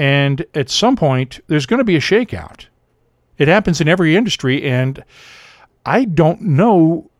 [0.00, 2.68] and at some point, there's going to be a shakeout.
[3.36, 5.04] It happens in every industry, and
[5.84, 7.10] I don't know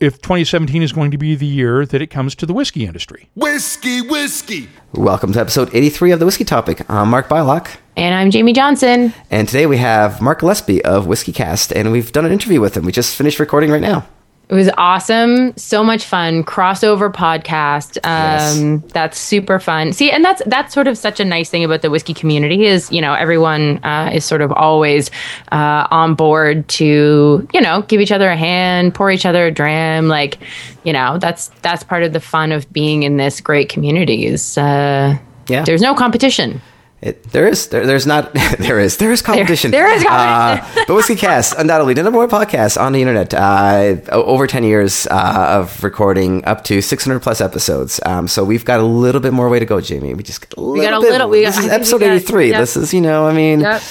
[0.00, 3.28] if 2017 is going to be the year that it comes to the whiskey industry.
[3.34, 4.70] Whiskey, whiskey.
[4.94, 6.88] Welcome to episode 83 of The Whiskey Topic.
[6.88, 7.76] I'm Mark Bylok.
[7.94, 9.12] And I'm Jamie Johnson.
[9.30, 12.86] And today we have Mark Gillespie of WhiskyCast, and we've done an interview with him.
[12.86, 14.06] We just finished recording right now.
[14.54, 15.56] It was awesome.
[15.56, 16.44] So much fun.
[16.44, 17.96] Crossover podcast.
[18.04, 18.92] Um, Yes.
[18.92, 19.92] That's super fun.
[19.92, 22.92] See, and that's that's sort of such a nice thing about the whiskey community is
[22.92, 25.10] you know everyone uh, is sort of always
[25.50, 29.50] uh, on board to you know give each other a hand, pour each other a
[29.50, 30.06] dram.
[30.06, 30.38] Like
[30.84, 34.26] you know that's that's part of the fun of being in this great community.
[34.26, 35.64] Is uh, Yeah.
[35.64, 36.60] there's no competition.
[37.02, 39.70] It, there is, there, there's not, there is, there is competition.
[39.72, 40.78] there is competition.
[40.78, 43.34] Uh, but WhiskyCast, undoubtedly the number one podcast on the internet.
[43.34, 48.00] Uh, over ten years uh, of recording, up to six hundred plus episodes.
[48.06, 50.14] Um, so we've got a little bit more way to go, Jamie.
[50.14, 51.12] We just got a little got a bit.
[51.12, 52.50] little- we this is we episode got- eighty three.
[52.50, 52.60] yep.
[52.60, 53.82] This is, you know, I mean, Yep.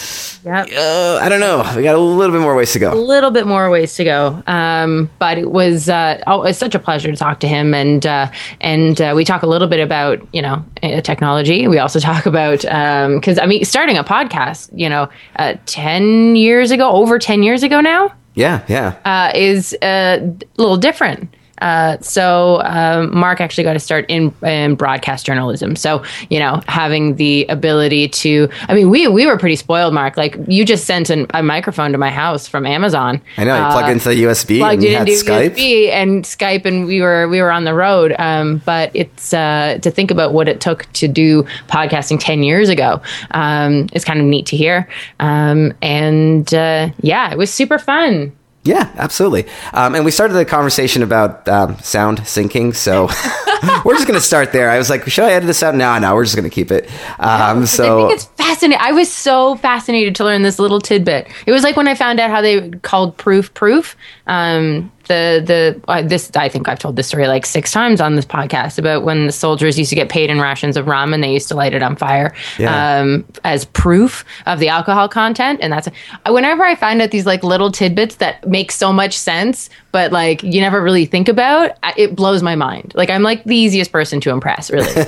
[0.45, 0.69] Yep.
[0.75, 1.63] uh, I don't know.
[1.77, 2.93] We got a little bit more ways to go.
[2.93, 4.43] a little bit more ways to go.
[4.45, 8.05] Um, but it was uh, oh, it's such a pleasure to talk to him, and
[8.05, 8.29] uh,
[8.59, 11.67] and uh, we talk a little bit about you know uh, technology.
[11.67, 12.65] We also talk about
[13.09, 17.63] because I mean starting a podcast, you know, uh, ten years ago, over ten years
[17.63, 18.95] ago now, Yeah, yeah.
[19.05, 21.33] uh, is uh, a little different.
[21.63, 25.75] Uh, so um, Mark actually got to start in, in broadcast journalism.
[25.75, 30.17] So you know, having the ability to, I mean, we we were pretty spoiled, Mark.
[30.17, 33.21] Like you just sent an, a microphone to my house from Amazon.
[33.37, 33.55] I know.
[33.55, 35.51] You plug Uh, into the USB and you into Skype.
[35.55, 38.13] USB and Skype, and we were we were on the road.
[38.19, 42.67] Um, but it's uh, to think about what it took to do podcasting ten years
[42.69, 43.01] ago.
[43.31, 44.87] Um, it's kind of neat to hear.
[45.19, 48.31] Um, and uh, yeah, it was super fun.
[48.65, 49.45] Yeah, absolutely.
[49.73, 53.07] Um, and we started the conversation about um, sound syncing, so
[53.83, 54.69] we're just going to start there.
[54.69, 55.75] I was like, should I edit this out?
[55.75, 56.85] No, no, we're just going to keep it.
[57.19, 58.79] Um, I so think it's fascinating.
[58.81, 61.27] I was so fascinated to learn this little tidbit.
[61.45, 63.97] It was like when I found out how they called proof proof.
[64.27, 68.15] Um, the the uh, this I think I've told this story like six times on
[68.15, 71.21] this podcast about when the soldiers used to get paid in rations of rum and
[71.21, 72.99] they used to light it on fire Yeah.
[73.01, 75.59] um, as proof of the alcohol content.
[75.61, 75.89] And that's
[76.25, 80.41] whenever I find out these like little tidbits that make so much sense, but like
[80.41, 82.93] you never really think about, it blows my mind.
[82.95, 84.71] Like I'm like the easiest person to impress.
[84.71, 84.87] Really,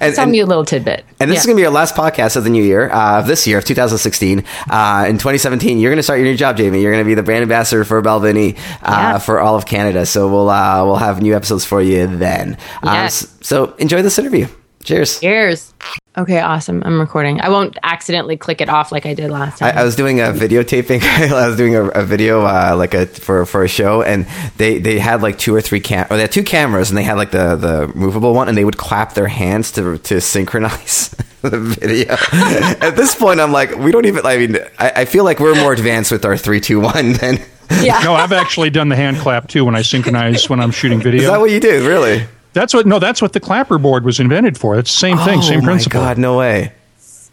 [0.00, 1.04] and, me a little tidbit.
[1.18, 1.40] and this Yeah.
[1.40, 3.58] is going to be our last podcast of the new year, uh, of this year
[3.58, 4.44] of 2016.
[4.70, 6.80] Uh, in 2017, you're going to start your new job, Jamie.
[6.80, 9.18] You're going to be the brand ambassador for Balvenie uh, Yeah.
[9.18, 10.06] for all of Canada.
[10.06, 12.56] So we'll uh, we'll have new episodes for you then.
[12.82, 13.26] Um, Yes.
[13.40, 14.46] so enjoy this interview.
[14.84, 15.20] Cheers.
[15.20, 15.74] Cheers.
[16.16, 16.82] Okay, awesome.
[16.84, 17.40] I'm recording.
[17.40, 19.76] I won't accidentally click it off like I did last time.
[19.76, 21.02] I, I was doing a videotaping.
[21.32, 24.26] I was doing a, a video uh, like a for for a show, and
[24.56, 27.02] they they had like two or three cam or they had two cameras, and they
[27.04, 31.10] had like the the movable one, and they would clap their hands to to synchronize
[31.42, 32.16] the video.
[32.80, 34.24] At this point, I'm like, we don't even.
[34.26, 37.38] I mean, I, I feel like we're more advanced with our three, two, one than.
[37.82, 38.00] Yeah.
[38.00, 41.22] No, I've actually done the hand clap too when I synchronize when I'm shooting video.
[41.22, 41.86] Is that what you do?
[41.86, 42.24] Really?
[42.54, 44.78] that's what no, that's what the clapper board was invented for.
[44.78, 45.46] It's the same thing, same principle.
[45.46, 46.00] oh same my principle.
[46.00, 46.18] god!
[46.18, 46.72] No way.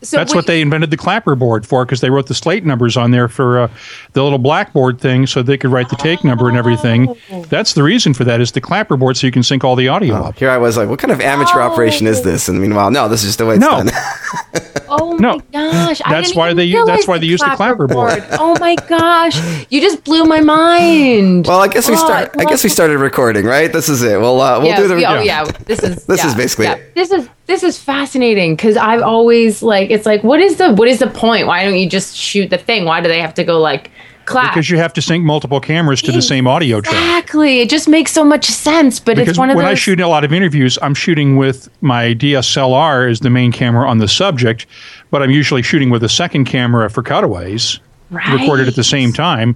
[0.02, 2.64] So That's wait, what they invented the clapper board for because they wrote the slate
[2.66, 3.68] numbers on there for uh,
[4.14, 7.16] the little blackboard thing so they could write the take number and everything.
[7.50, 9.88] That's the reason for that is the clapper board so you can sync all the
[9.88, 10.38] audio up.
[10.38, 12.48] Here I was like, what kind of amateur operation is this?
[12.50, 13.84] And meanwhile, no, this is just the way it's No.
[13.84, 13.90] done.
[14.88, 15.38] Oh No.
[15.38, 16.02] my gosh!
[16.06, 18.24] I That's didn't why they u- that's why they use the clapper board.
[18.34, 19.36] Oh my gosh!
[19.72, 21.48] You just blew my mind.
[21.48, 22.30] well, I guess we Oh, start.
[22.38, 23.74] I guess we started recording, right?
[23.74, 24.20] This is it.
[24.22, 25.00] We'll uh, we'll yeah, do the.
[25.02, 25.44] yeah, oh, yeah.
[25.66, 26.76] This is This yeah, is basically yeah.
[26.76, 26.94] it.
[26.96, 30.88] This is this is fascinating because I've always like it's like what is the what
[30.88, 31.48] is the point?
[31.48, 32.86] Why don't you just shoot the thing?
[32.86, 33.92] Why do they have to go like
[34.26, 34.54] clap?
[34.54, 36.96] Because you have to sync multiple cameras to the same audio track.
[36.96, 37.60] Exactly.
[37.60, 39.74] It just makes so much sense, but Because it's one of when those.
[39.74, 43.88] I shoot a lot of interviews, I'm shooting with my DSLR as the main camera
[43.88, 44.66] on the subject,
[45.12, 47.80] but I'm usually shooting with a second camera for cutaways,
[48.10, 49.56] recorded at the same time.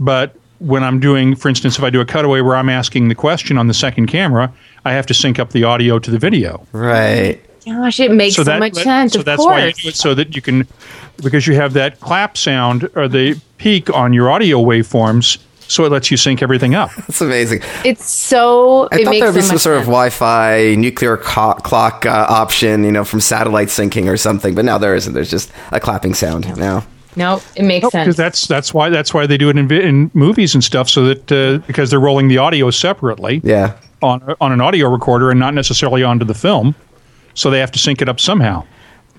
[0.00, 3.14] But when I'm doing, for instance, if I do a cutaway where I'm asking the
[3.14, 4.52] question on the second camera,
[4.88, 6.66] I have to sync up the audio to the video.
[6.72, 7.40] Right.
[7.64, 9.12] Gosh, it makes so, that- much that- sense.
[9.12, 9.52] So of that's course.
[9.52, 10.66] why you do it so that you can,
[11.18, 15.38] because you have that clap sound or the peak on your audio waveforms,
[15.70, 16.90] so it lets you sync everything up.
[16.96, 17.60] That's amazing.
[17.84, 18.88] It's so.
[18.90, 19.82] I it thought there would be so some much sort of.
[19.84, 24.54] Wi-Fi nuclear co- clock uh, option, you know, from satellite syncing or something.
[24.54, 25.12] But now there isn't.
[25.12, 26.86] There's just a clapping sound now.
[27.16, 28.16] No, it makes Because sense.
[28.16, 31.30] that's that's why that's why they do it in, in movies and stuff, so that
[31.32, 33.76] uh, because they're rolling the audio separately Yeah.
[34.02, 36.74] On on an audio recorder and not necessarily onto the film,
[37.34, 38.64] so they have to sync it up somehow.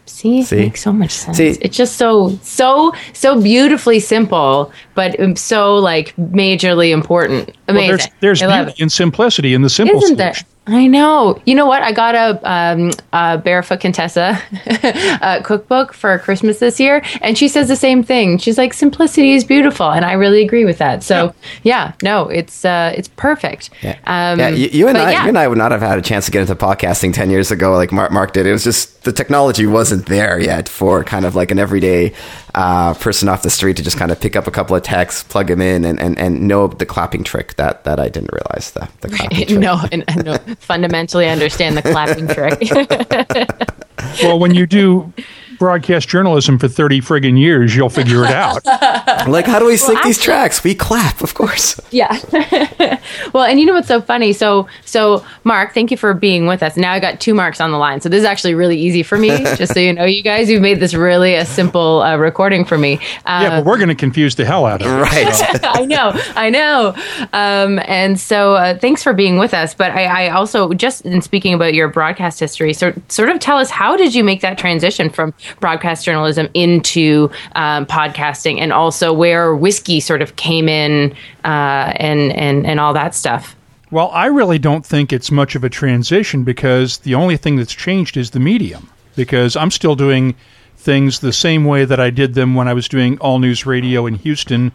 [0.05, 0.57] See, See?
[0.57, 1.37] it makes so much sense.
[1.37, 1.49] See?
[1.61, 7.47] It's just so so so beautifully simple, but um, so like majorly important.
[7.67, 7.89] Well, Amazing.
[7.89, 10.33] there's there's I beauty in simplicity in the simple Isn't there?
[10.67, 11.41] I know.
[11.45, 11.81] You know what?
[11.81, 14.39] I got a, um, a Barefoot Contessa
[15.21, 18.38] uh, cookbook for Christmas this year, and she says the same thing.
[18.38, 21.01] She's like, "Simplicity is beautiful," and I really agree with that.
[21.01, 21.33] So,
[21.63, 23.71] yeah, no, it's uh, it's perfect.
[23.81, 25.23] Yeah, um, yeah you, you, and I, yeah.
[25.23, 27.50] you and I would not have had a chance to get into podcasting ten years
[27.50, 28.45] ago, like Mark, Mark did.
[28.45, 32.13] It was just the technology wasn't there yet for kind of like an everyday
[32.56, 35.24] uh, person off the street to just kind of pick up a couple of texts,
[35.24, 38.72] plug them in, and, and, and know the clapping trick that, that I didn't realize
[38.72, 39.60] the, the clapping trick.
[39.60, 43.80] No, and, and no, fundamentally understand the clapping trick.
[44.24, 45.13] well, when you do
[45.60, 48.66] broadcast journalism for 30 friggin' years, you'll figure it out.
[49.28, 50.63] like, how do we sync well, these tracks?
[50.63, 51.80] We clap, of course.
[51.92, 52.18] Yeah.
[53.34, 54.34] well, and you know what's so funny?
[54.34, 56.78] So, so Mark, thank you for being with us.
[56.78, 58.00] Now I got two marks on the line.
[58.01, 59.30] So this is actually really easy for me.
[59.56, 62.78] just so you know, you guys, you've made this really a simple uh, recording for
[62.78, 62.96] me.
[63.25, 65.01] Uh, yeah, but we're going to confuse the hell out of it.
[65.01, 65.36] Right.
[65.36, 65.46] So.
[65.63, 66.12] I know.
[66.36, 66.96] I know.
[67.34, 69.74] Um, and so uh, thanks for being with us.
[69.74, 73.57] But I, I also, just in speaking about your broadcast history, so, sort of tell
[73.57, 79.13] us how did you make that transition from broadcast journalism into um, podcasting, and also
[79.13, 81.13] where whiskey sort of came in
[81.45, 83.56] uh, and and and all that stuff.
[83.91, 87.74] Well, I really don't think it's much of a transition because the only thing that's
[87.74, 88.89] changed is the medium.
[89.15, 90.36] Because I'm still doing
[90.77, 94.06] things the same way that I did them when I was doing all news radio
[94.06, 94.71] in Houston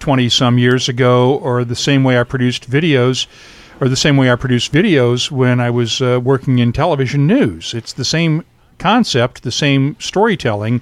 [0.00, 3.26] twenty uh, some years ago, or the same way I produced videos
[3.80, 7.74] or the same way I produced videos when I was uh, working in television news.
[7.74, 8.44] It's the same
[8.78, 10.80] concept, the same storytelling,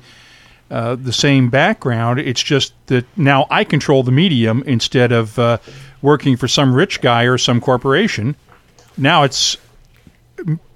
[0.71, 2.19] uh, the same background.
[2.21, 5.59] It's just that now I control the medium instead of uh,
[6.01, 8.37] working for some rich guy or some corporation.
[8.97, 9.57] Now it's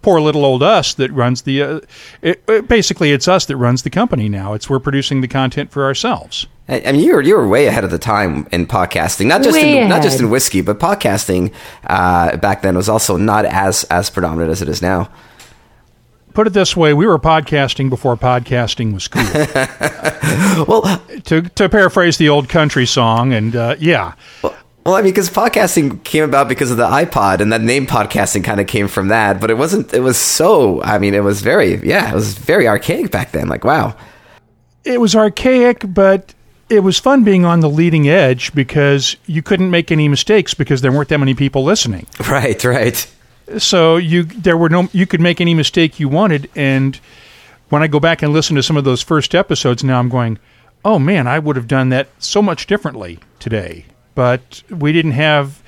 [0.06, 1.60] poor little old us that runs the.
[1.60, 1.80] Uh,
[2.22, 4.54] it, it, basically, it's us that runs the company now.
[4.54, 6.46] It's we're producing the content for ourselves.
[6.68, 9.58] I mean, you were you were way ahead of the time in podcasting, not just
[9.58, 11.52] in, not just in whiskey, but podcasting
[11.88, 15.10] uh, back then was also not as as predominant as it is now
[16.34, 19.24] put it this way: we were podcasting before podcasting was cool.
[20.68, 24.12] well, to to paraphrase the old country song, and uh, yeah.
[24.42, 24.54] Well,
[24.86, 28.44] well, I mean, because podcasting came about because of the iPod, and that name podcasting
[28.44, 29.40] kind of came from that.
[29.40, 29.92] But it wasn't.
[29.92, 30.80] It was so.
[30.82, 31.74] I mean, it was very.
[31.84, 33.48] Yeah, it was very archaic back then.
[33.48, 33.96] Like, wow.
[34.84, 36.34] It was archaic, but
[36.68, 40.82] it was fun being on the leading edge because you couldn't make any mistakes because
[40.82, 42.06] there weren't that many people listening.
[42.28, 42.62] Right.
[42.62, 43.12] Right.
[43.58, 46.98] So you there were no you could make any mistake you wanted and
[47.70, 50.38] when I go back and listen to some of those first episodes now I'm going,
[50.84, 53.86] "Oh man, I would have done that so much differently today."
[54.16, 55.62] But we didn't have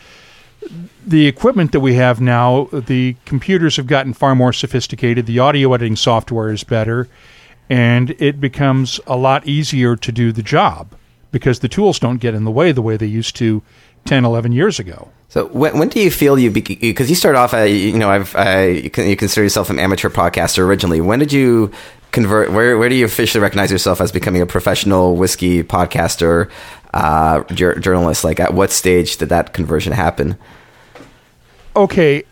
[1.07, 5.73] the equipment that we have now, the computers have gotten far more sophisticated, the audio
[5.73, 7.09] editing software is better,
[7.71, 10.95] and it becomes a lot easier to do the job
[11.31, 13.63] because the tools don't get in the way the way they used to
[14.07, 15.11] 10, 11 years ago.
[15.29, 18.35] So when, when do you feel you because you start off uh, you know I've
[18.35, 21.03] uh, you consider yourself an amateur podcaster originally.
[21.03, 21.71] When did you
[22.13, 22.51] convert?
[22.51, 26.51] Where where do you officially recognize yourself as becoming a professional whiskey podcaster,
[26.95, 28.25] uh, journalist?
[28.25, 30.37] Like at what stage did that conversion happen?
[31.77, 32.25] Okay,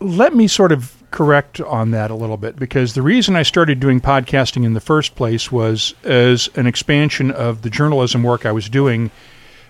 [0.00, 3.78] let me sort of correct on that a little bit because the reason I started
[3.78, 8.52] doing podcasting in the first place was as an expansion of the journalism work I
[8.52, 9.10] was doing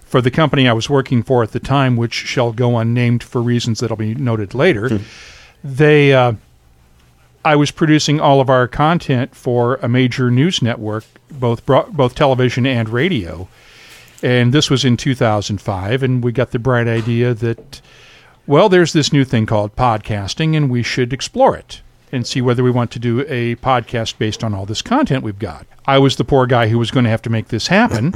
[0.04, 3.42] for the company I was working for at the time, which shall go unnamed for
[3.42, 4.88] reasons that'll be noted later.
[4.88, 5.04] Hmm.
[5.64, 6.34] They, uh,
[7.44, 12.14] I was producing all of our content for a major news network, both bro- both
[12.14, 13.48] television and radio,
[14.22, 16.02] and this was in 2005.
[16.02, 17.80] And we got the bright idea that,
[18.46, 22.62] well, there's this new thing called podcasting, and we should explore it and see whether
[22.62, 25.66] we want to do a podcast based on all this content we've got.
[25.86, 28.14] I was the poor guy who was going to have to make this happen.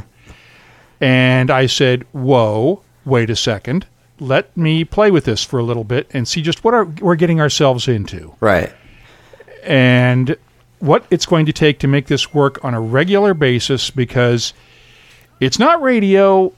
[1.00, 3.86] And I said, Whoa, wait a second.
[4.18, 7.16] Let me play with this for a little bit and see just what are, we're
[7.16, 8.34] getting ourselves into.
[8.40, 8.72] Right.
[9.62, 10.36] And
[10.78, 14.54] what it's going to take to make this work on a regular basis because
[15.40, 16.52] it's not radio.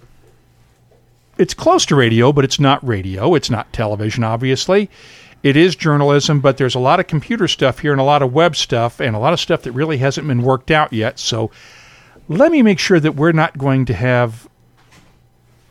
[1.36, 3.34] It's close to radio, but it's not radio.
[3.34, 4.90] It's not television, obviously.
[5.42, 8.32] It is journalism, but there's a lot of computer stuff here and a lot of
[8.32, 11.18] web stuff and a lot of stuff that really hasn't been worked out yet.
[11.20, 11.50] So
[12.28, 14.48] let me make sure that we're not going to have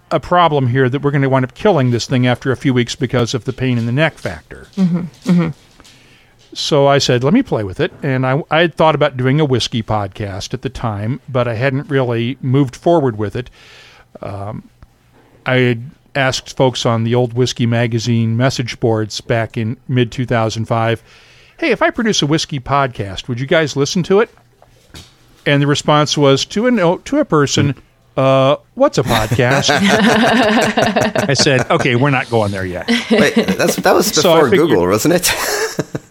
[0.09, 2.73] a problem here that we're going to wind up killing this thing after a few
[2.73, 4.67] weeks because of the pain in the neck factor.
[4.75, 4.99] Mm-hmm.
[5.29, 5.66] Mm-hmm.
[6.57, 7.93] So I said, let me play with it.
[8.01, 11.53] And I, I had thought about doing a whiskey podcast at the time, but I
[11.53, 13.51] hadn't really moved forward with it.
[14.23, 14.67] Um,
[15.45, 15.83] I had
[16.15, 21.03] asked folks on the old whiskey magazine message boards back in mid 2005
[21.59, 24.29] hey, if I produce a whiskey podcast, would you guys listen to it?
[25.45, 27.73] And the response was to a note to a person,
[28.15, 29.69] uh, what's a podcast?
[31.29, 32.87] I said, okay, we're not going there yet.
[33.09, 35.31] Wait, that's that was So before figured- Google, wasn't it?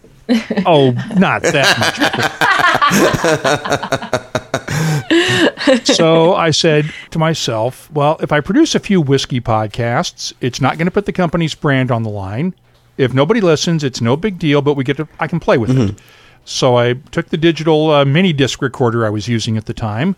[0.67, 1.79] Oh, not that
[5.69, 5.85] much.
[5.85, 10.79] so I said to myself, well, if I produce a few whiskey podcasts, it's not
[10.79, 12.55] going to put the company's brand on the line.
[12.99, 15.71] If nobody listens, it's no big deal, but we get to I can play with
[15.71, 16.01] it.
[16.45, 20.17] So I took the digital uh, mini disc recorder I was using at the time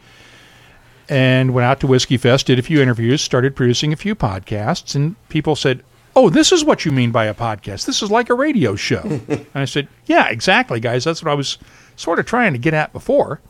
[1.08, 4.94] and went out to Whiskey Fest, did a few interviews, started producing a few podcasts,
[4.94, 5.82] and people said,
[6.18, 7.86] "Oh, this is what you mean by a podcast.
[7.86, 11.04] This is like a radio show." and I said, "Yeah, exactly, guys.
[11.04, 11.58] That's what I was
[11.94, 13.40] sort of trying to get at before."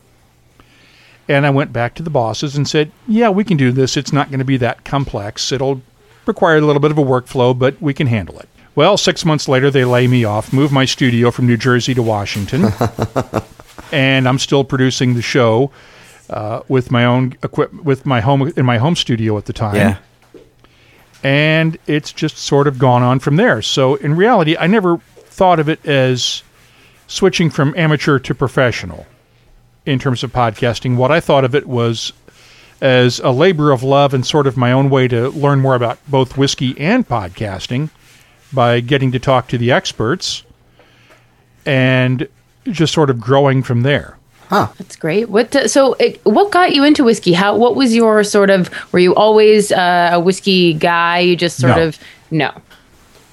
[1.27, 3.97] And I went back to the bosses and said, "Yeah, we can do this.
[3.97, 5.51] It's not going to be that complex.
[5.51, 5.81] It'll
[6.27, 9.47] require a little bit of a workflow, but we can handle it." Well, six months
[9.47, 12.65] later, they lay me off, move my studio from New Jersey to Washington,
[13.91, 15.71] and I'm still producing the show
[16.29, 19.75] uh, with my own equipment, with my home in my home studio at the time
[19.75, 19.97] yeah.
[21.23, 23.61] And it's just sort of gone on from there.
[23.61, 26.43] So in reality, I never thought of it as
[27.07, 29.05] switching from amateur to professional
[29.85, 30.95] in terms of podcasting.
[30.95, 32.13] What I thought of it was
[32.81, 35.99] as a labor of love and sort of my own way to learn more about
[36.07, 37.89] both whiskey and podcasting
[38.53, 40.43] by getting to talk to the experts
[41.65, 42.27] and
[42.65, 44.18] just sort of growing from there.
[44.49, 45.29] That's great.
[45.29, 45.93] What uh, so?
[45.93, 47.33] It, what got you into whiskey?
[47.33, 47.55] How?
[47.55, 48.69] What was your sort of?
[48.91, 51.19] Were you always uh, a whiskey guy?
[51.19, 51.87] You just sort No.
[51.87, 51.99] of
[52.31, 52.51] no.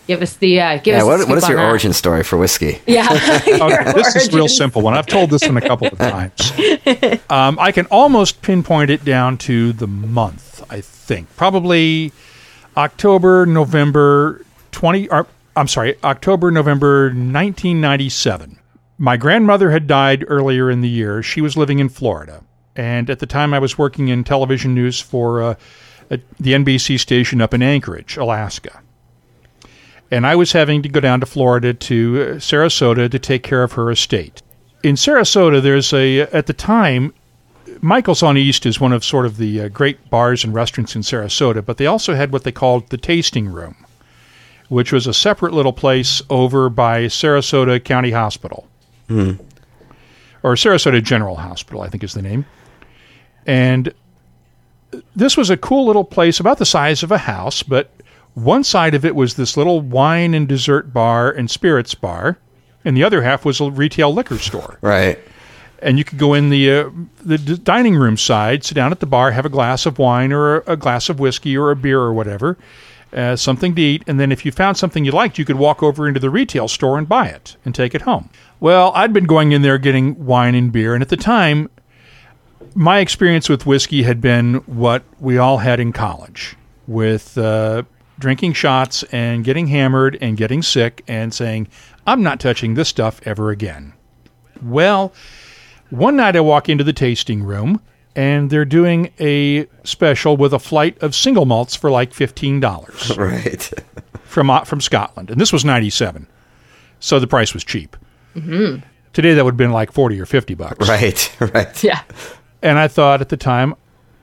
[0.06, 1.02] Give us the uh, give Yeah, us.
[1.02, 1.68] the what, scoop what is your that.
[1.68, 2.80] origin story for whiskey?
[2.86, 4.94] Yeah, Okay, Your this is real simple one.
[4.94, 6.52] I've told this one a couple of times.
[7.28, 10.62] Um, I can almost pinpoint it down to the month.
[10.70, 12.12] I think probably
[12.76, 15.08] October, November twenty.
[15.08, 18.58] Or, I'm sorry, October, November, 1997.
[18.98, 21.22] My grandmother had died earlier in the year.
[21.22, 22.42] She was living in Florida,
[22.74, 25.54] and at the time, I was working in television news for uh,
[26.08, 28.80] the NBC station up in Anchorage, Alaska
[30.10, 33.62] and I was having to go down to Florida to uh, Sarasota to take care
[33.62, 34.42] of her estate.
[34.82, 37.12] In Sarasota, there's a at the time,
[37.80, 41.02] Michael's on East is one of sort of the uh, great bars and restaurants in
[41.02, 43.76] Sarasota, but they also had what they called the tasting room,
[44.68, 48.68] which was a separate little place over by Sarasota County Hospital,
[49.10, 52.44] or Sarasota General Hospital, I think is the name,
[53.46, 53.92] and
[55.14, 57.90] this was a cool little place about the size of a house, but
[58.34, 62.38] one side of it was this little wine and dessert bar and spirits bar,
[62.84, 64.78] and the other half was a retail liquor store.
[64.80, 65.18] Right.
[65.80, 66.90] And you could go in the uh,
[67.22, 70.32] the d- dining room side, sit down at the bar, have a glass of wine
[70.32, 72.56] or a, a glass of whiskey or a beer or whatever,
[73.12, 75.82] uh, something to eat, and then if you found something you liked, you could walk
[75.82, 78.30] over into the retail store and buy it and take it home.
[78.60, 81.68] Well, I'd been going in there getting wine and beer, and at the time,
[82.74, 87.82] my experience with whiskey had been what we all had in college with uh,
[88.18, 91.68] drinking shots and getting hammered and getting sick and saying,
[92.06, 93.92] I'm not touching this stuff ever again.
[94.62, 95.12] Well,
[95.90, 97.80] one night I walk into the tasting room
[98.14, 103.72] and they're doing a special with a flight of single malts for like $15 Right.
[104.24, 105.30] from, uh, from Scotland.
[105.30, 106.26] And this was 97.
[107.00, 107.96] So the price was cheap.
[108.36, 108.86] Mm-hmm.
[109.12, 110.88] Today that would have been like 40 or 50 bucks.
[110.88, 111.36] right.
[111.40, 111.82] Right.
[111.82, 112.02] Yeah.
[112.62, 113.74] And I thought at the time,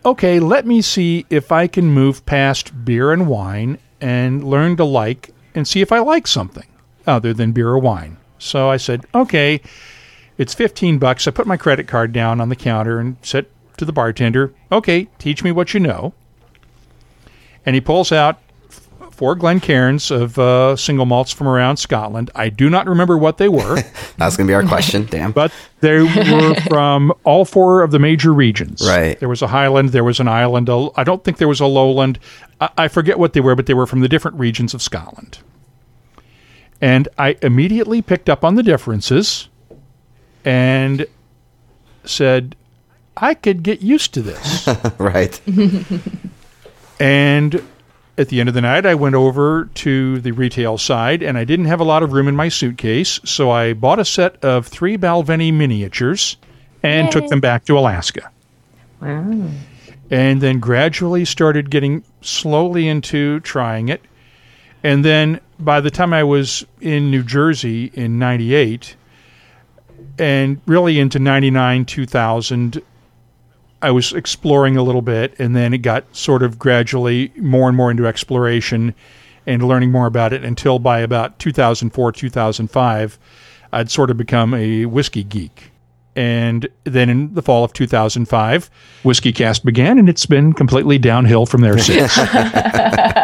[0.06, 4.84] okay, let me see if I can move past beer and wine and learn to
[4.86, 6.66] like and see if I like something
[7.08, 8.18] other than beer or wine.
[8.40, 9.62] So I said, okay,
[10.38, 11.28] it's 15 bucks.
[11.28, 13.46] I put my credit card down on the counter and said
[13.78, 16.14] to the bartender, okay, teach me what you know.
[17.66, 18.43] And he pulls out f-
[19.14, 22.32] four Glencairns of uh, single malts from around Scotland.
[22.36, 23.76] I do not remember what they were.
[24.18, 25.06] That's going to be our question.
[25.10, 25.32] Damn.
[25.32, 25.52] but
[25.82, 28.86] they were from all four of the major regions.
[28.86, 29.20] Right.
[29.20, 30.70] There was a highland, there was an island.
[30.70, 32.20] I don't think there was a lowland.
[32.60, 35.40] I, I forget what they were, but they were from the different regions of Scotland.
[36.82, 39.48] And I immediately picked up on the differences
[40.44, 41.06] and
[42.04, 42.56] said,
[43.16, 44.68] I could get used to this.
[44.98, 45.40] right.
[47.00, 47.64] And
[48.18, 51.44] at the end of the night, I went over to the retail side, and I
[51.46, 54.68] didn't have a lot of room in my suitcase, so I bought a set of
[54.68, 56.38] three Balvenie miniatures
[56.84, 58.30] and took them back to Alaska.
[59.02, 59.50] Wow.
[60.12, 64.02] And then gradually started getting slowly into trying it.
[64.84, 68.96] And then by the time I was in New Jersey in 98,
[70.20, 72.82] and really into 99, 2000,
[73.84, 77.76] I was exploring a little bit, and then it got sort of gradually more and
[77.76, 78.96] more into exploration
[79.46, 83.20] and learning more about it until by about 2004, 2005,
[83.74, 85.72] I'd sort of become a whiskey geek.
[86.16, 88.70] And then in the fall of 2005,
[89.04, 92.18] WhiskyCast began, and it's been completely downhill from there since.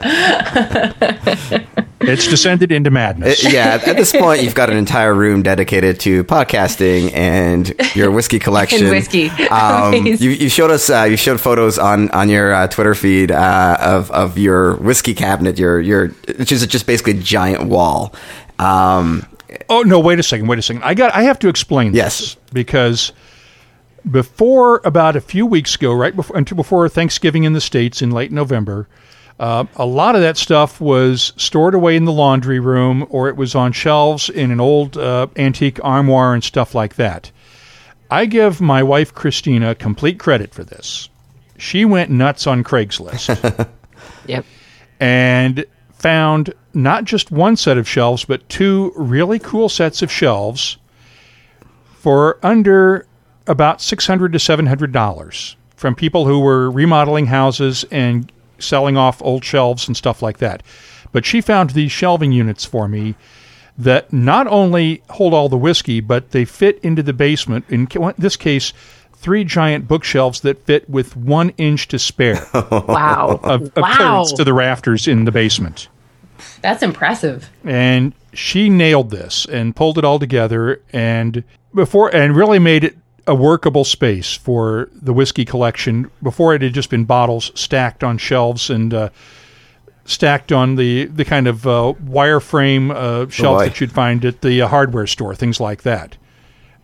[2.00, 3.44] it's descended into madness.
[3.44, 8.10] Uh, yeah, at this point, you've got an entire room dedicated to podcasting and your
[8.10, 8.82] whiskey collection.
[8.82, 9.28] And whiskey.
[9.50, 13.30] Um, you, you showed us, uh, you showed photos on on your uh, Twitter feed
[13.30, 18.14] uh, of of your whiskey cabinet, your your which is just basically a giant wall.
[18.58, 19.26] Um,
[19.68, 20.00] oh no!
[20.00, 20.46] Wait a second.
[20.46, 20.82] Wait a second.
[20.82, 21.14] I got.
[21.14, 22.18] I have to explain Yes.
[22.18, 23.12] this because
[24.08, 28.10] before about a few weeks ago, right before until before Thanksgiving in the states in
[28.10, 28.88] late November,
[29.38, 33.36] uh, a lot of that stuff was stored away in the laundry room, or it
[33.36, 37.30] was on shelves in an old uh, antique armoire and stuff like that.
[38.10, 41.08] I give my wife Christina complete credit for this.
[41.58, 43.68] She went nuts on Craigslist
[44.26, 44.44] Yep.
[45.00, 50.78] and found not just one set of shelves, but two really cool sets of shelves
[51.98, 53.06] for under
[53.46, 58.96] about six hundred to seven hundred dollars from people who were remodeling houses and selling
[58.96, 60.62] off old shelves and stuff like that.
[61.12, 63.14] But she found these shelving units for me
[63.76, 67.64] that not only hold all the whiskey, but they fit into the basement.
[67.68, 67.88] In
[68.18, 68.72] this case,
[69.14, 73.40] three giant bookshelves that fit with one inch to spare Wow.
[73.42, 73.96] of, of wow.
[73.96, 75.88] clearance to the rafters in the basement.
[76.60, 77.50] That's impressive.
[77.64, 81.42] And she nailed this and pulled it all together and
[81.74, 82.96] before and really made it
[83.28, 86.10] a workable space for the whiskey collection.
[86.22, 89.10] Before it had just been bottles stacked on shelves and uh,
[90.04, 93.68] stacked on the the kind of uh, wireframe uh, shelves boy.
[93.68, 96.16] that you'd find at the uh, hardware store, things like that.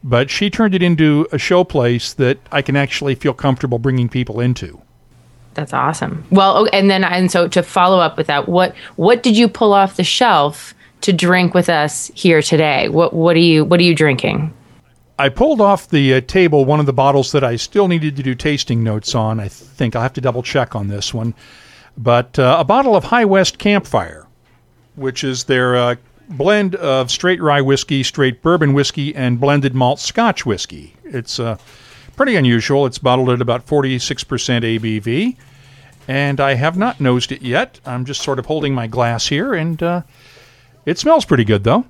[0.04, 4.10] But she turned it into a show place that I can actually feel comfortable bringing
[4.10, 4.82] people into.
[5.54, 6.26] That's awesome.
[6.30, 9.48] Well, oh, and then and so to follow up with that, what what did you
[9.48, 12.88] pull off the shelf to drink with us here today?
[12.90, 14.52] What what are you what are you drinking?
[15.18, 18.22] I pulled off the uh, table one of the bottles that I still needed to
[18.22, 19.38] do tasting notes on.
[19.38, 21.34] I think I'll have to double check on this one.
[21.96, 24.26] But uh, a bottle of High West Campfire,
[24.96, 25.96] which is their uh,
[26.28, 30.96] blend of straight rye whiskey, straight bourbon whiskey, and blended malt Scotch whiskey.
[31.04, 31.58] It's uh,
[32.16, 32.84] pretty unusual.
[32.84, 35.36] It's bottled at about 46% ABV.
[36.08, 37.78] And I have not nosed it yet.
[37.86, 40.02] I'm just sort of holding my glass here, and uh,
[40.84, 41.86] it smells pretty good, though.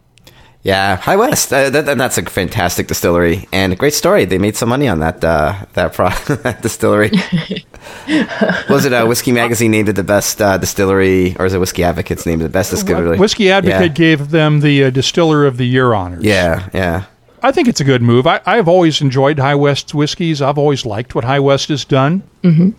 [0.64, 1.52] Yeah, High West.
[1.52, 4.24] Uh, that, that- that's a fantastic distillery and a great story.
[4.24, 6.08] They made some money on that uh, that pro-
[6.42, 7.10] that distillery.
[8.68, 11.84] was it uh, Whiskey Magazine named it the best uh, distillery, or is it Whiskey
[11.84, 13.18] Advocates named it the best distillery?
[13.18, 13.88] Whiskey Advocate Yeah.
[13.88, 16.24] gave them the uh, Distiller of the Year honors.
[16.24, 17.04] Yeah, yeah.
[17.42, 18.26] I think it's a good move.
[18.26, 20.40] I, I've always enjoyed High West's whiskeys.
[20.40, 22.22] I've always liked what High West has done.
[22.42, 22.70] Mm-hmm.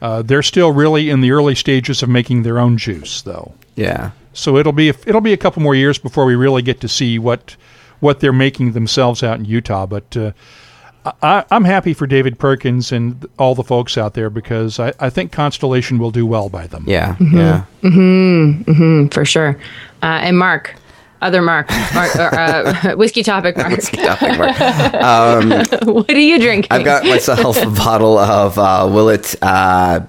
[0.00, 3.52] Uh, they're still really in the early stages of making their own juice, though.
[3.76, 4.12] Yeah.
[4.38, 7.18] So it'll be it'll be a couple more years before we really get to see
[7.18, 7.56] what
[8.00, 9.86] what they're making themselves out in Utah.
[9.86, 10.32] But uh,
[11.22, 15.10] I, I'm happy for David Perkins and all the folks out there because I, I
[15.10, 16.84] think Constellation will do well by them.
[16.86, 17.16] Yeah.
[17.20, 17.64] Yeah.
[19.10, 19.58] For sure.
[20.02, 20.74] Uh, and Mark,
[21.20, 23.70] other Mark, Mark or, uh, whiskey topic Mark.
[23.94, 24.48] Nothing more.
[25.94, 26.68] what are you drinking?
[26.70, 30.00] I've got myself a bottle of uh, Willet uh,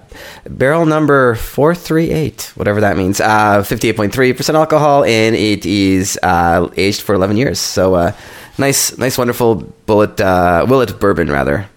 [0.50, 3.19] barrel number 438, whatever that means.
[3.19, 7.60] Uh, 58.3% alcohol, and it is uh, aged for 11 years.
[7.60, 8.12] So, uh,
[8.58, 11.67] nice, nice, wonderful bullet, uh, Willet bourbon, rather.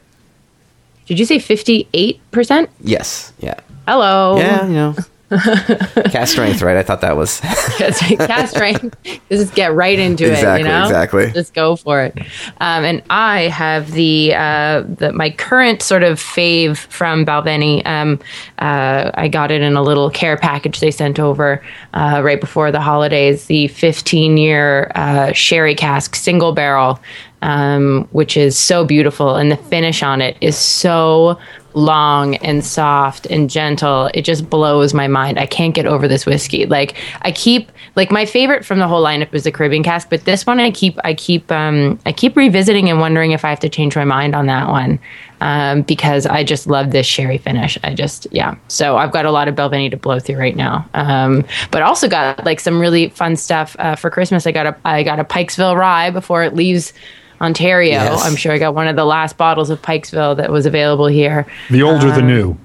[1.07, 2.71] Did you say fifty eight percent?
[2.81, 3.33] Yes.
[3.41, 3.59] Yeah.
[3.87, 4.39] Hello.
[4.39, 4.95] Yeah, you know.
[6.11, 6.77] Cask strength, right?
[6.77, 7.41] I thought that was.
[7.41, 8.97] cask strength.
[9.31, 10.33] Just get right into it.
[10.33, 11.33] Exactly, You know, exactly.
[11.33, 12.19] Just go for it.
[12.61, 17.87] Um, and I have the uh, the my current sort of fave from Balvenie.
[17.87, 18.21] Um,
[18.59, 21.65] uh, I got it in a little care package they sent over
[21.95, 23.47] uh, right before the holidays.
[23.47, 27.01] The 15 year uh, sherry cask single barrel.
[27.45, 31.41] Um, which is so beautiful, and the finish on it is so
[31.75, 34.11] long and soft and gentle.
[34.15, 35.39] It just blows my mind.
[35.39, 36.67] I can't get over this whiskey.
[36.67, 40.25] Like I keep like my favorite from the whole lineup is the Caribbean cask, but
[40.25, 43.61] this one I keep I keep um I keep revisiting and wondering if I have
[43.61, 44.99] to change my mind on that one.
[45.41, 47.77] Um, because I just love this sherry finish.
[47.83, 48.55] I just yeah.
[48.69, 50.89] So I've got a lot of Balvenie to blow through right now.
[50.95, 54.47] Um, but also got like some really fun stuff uh, for Christmas.
[54.47, 56.93] I got a I got a Pikesville rye before it leaves
[57.43, 57.91] Ontario.
[57.91, 58.25] Yes.
[58.25, 61.45] I'm sure I got one of the last bottles of Pikesville that was available here
[61.71, 62.57] The old or the new?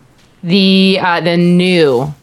[0.43, 2.13] the uh, the new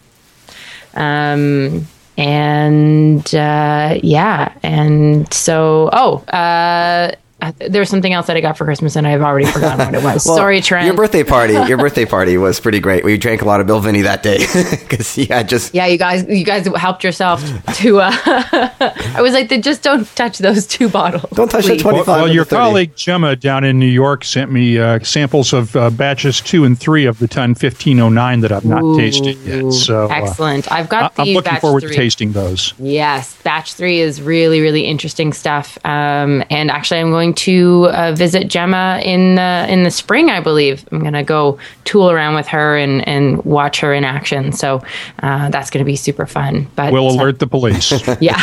[0.94, 1.84] um
[2.16, 7.12] and uh yeah and so oh uh,
[7.52, 10.14] there's something else that I got for Christmas, and I've already forgotten what it was.
[10.24, 10.86] Well, Sorry, Trent.
[10.86, 13.04] Your birthday party, your birthday party was pretty great.
[13.04, 14.38] We drank a lot of Balvenie that day
[14.80, 17.42] because yeah, just yeah, you guys, you guys helped yourself
[17.74, 18.00] to.
[18.00, 21.28] Uh, I was like, just don't touch those two bottles.
[21.32, 21.76] Don't touch please.
[21.76, 22.06] the twenty five.
[22.06, 25.90] Well, well your colleague Gemma down in New York sent me uh, samples of uh,
[25.90, 29.36] batches two and three of the Tun fifteen oh nine that I've not Ooh, tasted
[29.38, 29.72] yet.
[29.72, 30.70] So uh, excellent.
[30.70, 31.18] I've got.
[31.18, 31.90] I- I'm the looking batch forward three.
[31.90, 32.74] to tasting those.
[32.78, 35.78] Yes, batch three is really, really interesting stuff.
[35.84, 40.30] Um, and actually, I'm going to uh, visit Gemma in the in the spring.
[40.30, 44.04] I believe I'm going to go tool around with her and and watch her in
[44.04, 44.52] action.
[44.52, 44.82] So
[45.22, 46.66] uh, that's going to be super fun.
[46.76, 47.92] But We'll uh, alert the police.
[48.20, 48.36] yeah,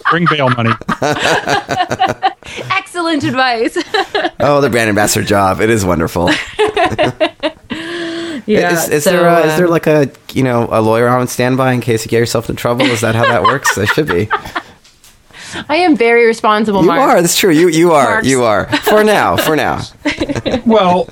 [0.10, 0.72] Bring bail money.
[2.70, 3.76] excellent advice.
[4.40, 5.60] oh, the brand ambassador job.
[5.60, 6.30] It is wonderful.
[8.46, 8.72] yeah.
[8.72, 11.28] is, is so, there uh, is there um, like a you know a lawyer on
[11.28, 12.82] standby in case you get yourself in trouble?
[12.86, 13.74] Is that how that works?
[13.74, 14.28] There should be.
[15.68, 16.80] I am very responsible.
[16.82, 17.00] You Mark.
[17.00, 17.20] are.
[17.22, 17.50] That's true.
[17.50, 18.04] You you are.
[18.10, 18.26] Marks.
[18.28, 18.66] You are.
[18.78, 19.36] For now.
[19.36, 19.80] For now.
[20.66, 21.08] Well,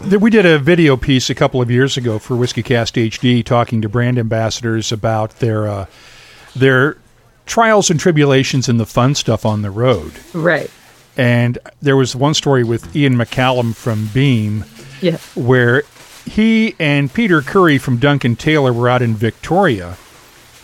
[0.00, 3.82] th- we did a video piece a couple of years ago for WhiskyCast HD talking
[3.82, 5.86] to brand ambassadors about their uh,
[6.56, 6.96] their
[7.46, 10.12] trials and tribulations and the fun stuff on the road.
[10.32, 10.70] right.
[11.16, 14.64] And there was one story with Ian McCallum from Beam
[15.02, 15.18] Yeah.
[15.34, 15.82] where
[16.24, 19.96] he and Peter Curry from Duncan Taylor were out in Victoria.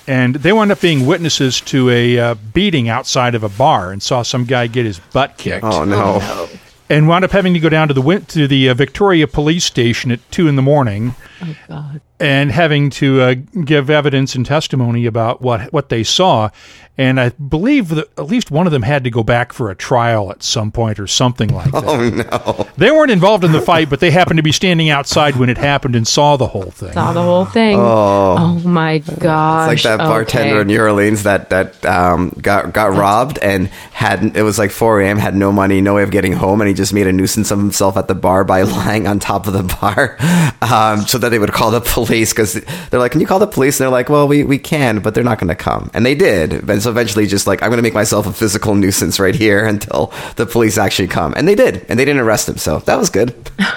[0.08, 4.02] And they wound up being witnesses to a uh, beating outside of a bar and
[4.02, 5.64] saw some guy get his butt kicked.
[5.64, 6.48] Oh no.
[6.88, 9.64] and wound up having to go down to the win- to the uh, Victoria police
[9.64, 12.00] station at two in the morning, Oh God.
[12.18, 16.50] And having to uh, give evidence and testimony about what what they saw.
[16.98, 19.74] And I believe that at least one of them had to go back for a
[19.74, 21.84] trial at some point or something like that.
[21.86, 22.66] Oh no.
[22.78, 25.58] They weren't involved in the fight, but they happened to be standing outside when it
[25.58, 26.92] happened and saw the whole thing.
[26.94, 27.76] Saw the whole thing.
[27.78, 29.72] Oh, my gosh.
[29.74, 30.60] It's like that bartender Okay.
[30.62, 35.02] in New Orleans that that um, got got robbed and had it was like 4
[35.02, 35.18] a.m.
[35.18, 37.58] had no money, no way of getting home, and he just made a nuisance of
[37.58, 40.16] himself at the bar by lying on top of the bar,
[40.62, 42.54] um, so that they would call the police because
[42.90, 45.14] they're like, "Can you call the police?" And they're like, "Well, we we can, but
[45.14, 46.68] they're not going to come," and they did.
[46.68, 49.64] And so eventually, just like I'm going to make myself a physical nuisance right here
[49.74, 52.98] until the police actually come, and they did, and they didn't arrest him, so that
[52.98, 53.34] was good.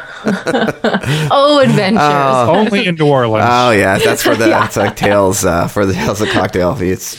[1.31, 2.01] Oh, adventures.
[2.01, 3.47] Only in New Orleans.
[3.49, 6.75] Oh yeah, that's for the it's like tales uh, for the tales of cocktail.
[6.81, 7.15] It's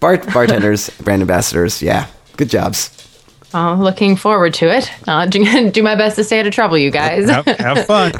[0.00, 1.82] bar bartenders, brand ambassadors.
[1.82, 2.06] Yeah,
[2.38, 2.90] good jobs.
[3.54, 4.90] Oh, looking forward to it.
[5.06, 7.28] Uh, do, do my best to stay out of trouble, you guys.
[7.30, 8.12] have, have fun.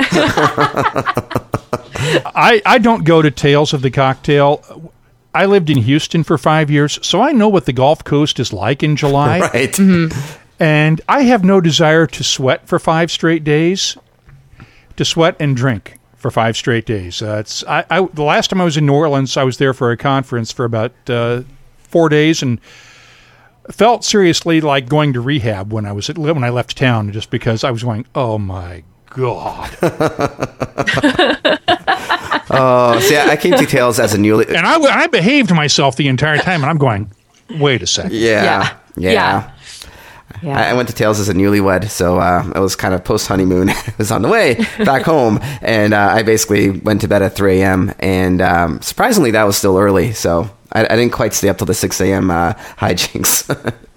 [1.72, 4.92] I I don't go to Tales of the Cocktail.
[5.34, 8.52] I lived in Houston for five years, so I know what the Gulf Coast is
[8.52, 9.38] like in July.
[9.54, 9.72] Right.
[9.72, 10.42] Mm-hmm.
[10.60, 13.96] And I have no desire to sweat for five straight days,
[14.96, 17.22] to sweat and drink for five straight days.
[17.22, 19.72] Uh, it's I, I the last time I was in New Orleans, I was there
[19.72, 21.42] for a conference for about uh,
[21.78, 22.60] four days and
[23.70, 27.30] felt seriously like going to rehab when I was at, when I left town, just
[27.30, 29.70] because I was going, oh my god.
[32.50, 34.46] Oh, see, I I came to Tales as a newly.
[34.48, 37.10] and I, w- I behaved myself the entire time, and I'm going,
[37.60, 38.12] wait a second.
[38.14, 38.42] Yeah.
[38.42, 38.76] Yeah.
[38.96, 39.12] Yeah.
[39.12, 39.52] Yeah.
[40.42, 40.58] Yeah.
[40.58, 43.26] I I went to Tales as a newlywed, so uh, it was kind of post
[43.26, 43.68] honeymoon.
[43.86, 47.34] it was on the way back home, and uh, I basically went to bed at
[47.34, 47.92] 3 a.m.
[47.98, 51.66] And um, surprisingly, that was still early, so I, I didn't quite stay up till
[51.66, 52.30] the 6 a.m.
[52.30, 53.44] Uh, hijinks.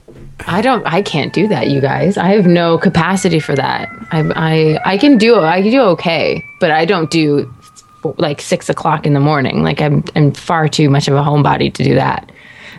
[0.47, 0.85] I don't.
[0.85, 2.17] I can't do that, you guys.
[2.17, 3.89] I have no capacity for that.
[4.11, 5.39] I I I can do.
[5.39, 7.51] I can do okay, but I don't do
[8.17, 9.63] like six o'clock in the morning.
[9.63, 12.31] Like I'm I'm far too much of a homebody to do that.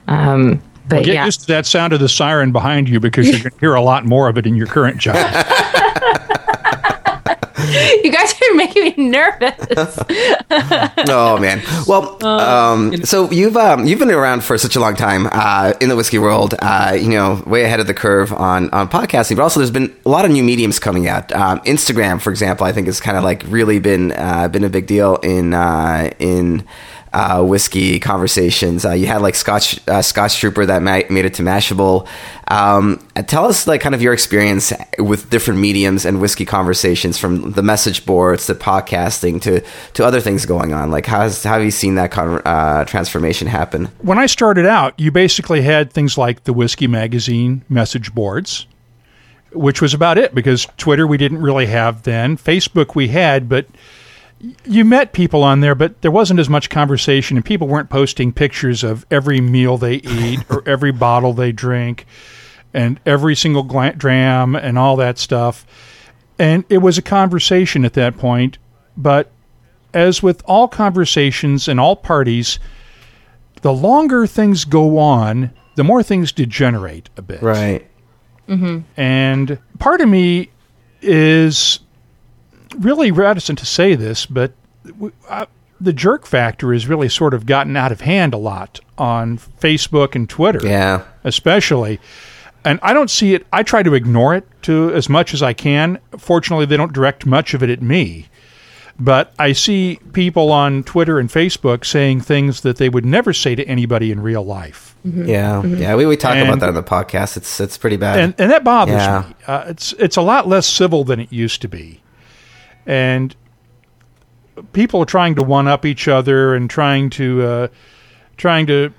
[0.09, 3.39] Um, but Get yeah, used to that sound of the siren behind you because you're
[3.39, 5.17] going to hear a lot more of it in your current job.
[8.05, 9.99] you guys are making me nervous.
[11.09, 11.63] oh man.
[11.87, 15.89] Well, um, so you've um, you've been around for such a long time uh, in
[15.89, 16.55] the whiskey world.
[16.59, 19.95] Uh, you know, way ahead of the curve on on podcasting, but also there's been
[20.05, 21.33] a lot of new mediums coming out.
[21.33, 24.71] Um, Instagram, for example, I think has kind of like really been uh, been a
[24.71, 26.67] big deal in uh, in.
[27.15, 28.87] Uh, whiskey conversations.
[28.87, 32.09] Uh, you had like Scotch uh, Scotch Trooper that ma- made it to Mashable.
[32.49, 37.53] Um, tell us like kind of your experience with different mediums and whiskey conversations, from
[37.53, 39.61] the message boards to podcasting to
[39.93, 40.91] to other things going on.
[40.91, 43.89] Like how, how have you seen that con- uh, transformation happen?
[44.01, 48.67] when I started out, you basically had things like the Whiskey Magazine message boards,
[49.53, 52.37] which was about it because Twitter we didn't really have then.
[52.39, 53.67] Facebook we had, but
[54.65, 58.33] you met people on there, but there wasn't as much conversation, and people weren't posting
[58.33, 62.07] pictures of every meal they eat or every bottle they drink
[62.75, 65.65] and every single gla- dram and all that stuff.
[66.39, 68.59] And it was a conversation at that point,
[68.97, 69.31] but
[69.95, 72.59] as with all conversations and all parties,
[73.61, 77.43] the longer things go on, the more things degenerate a bit.
[77.43, 77.87] Right.
[78.49, 78.81] Mm-hmm.
[79.01, 80.51] And part of me
[81.01, 81.81] is
[82.79, 84.53] really reticent to say this, but
[84.87, 85.47] w- uh,
[85.81, 90.15] the jerk factor has really sort of gotten out of hand a lot on Facebook
[90.15, 91.03] and Twitter Yeah.
[91.25, 92.01] especially.
[92.65, 93.45] And I don't see it.
[93.53, 95.99] I try to ignore it to as much as I can.
[96.17, 98.27] Fortunately, they don't direct much of it at me.
[99.01, 103.57] But I see people on Twitter and Facebook saying things that they would never say
[103.57, 105.65] to anybody in real life, Yeah.
[105.65, 105.97] Yeah.
[105.97, 107.37] We, we talk And- about that on the podcast.
[107.37, 108.21] It's it's pretty bad.
[108.21, 109.25] and and that bothers Yeah.
[109.27, 109.35] me.
[109.49, 112.01] Uh, it's it's a lot less civil than it used to be,
[112.87, 113.35] and
[114.73, 117.69] people are trying to one up each other and trying to uh,
[118.37, 118.93] trying to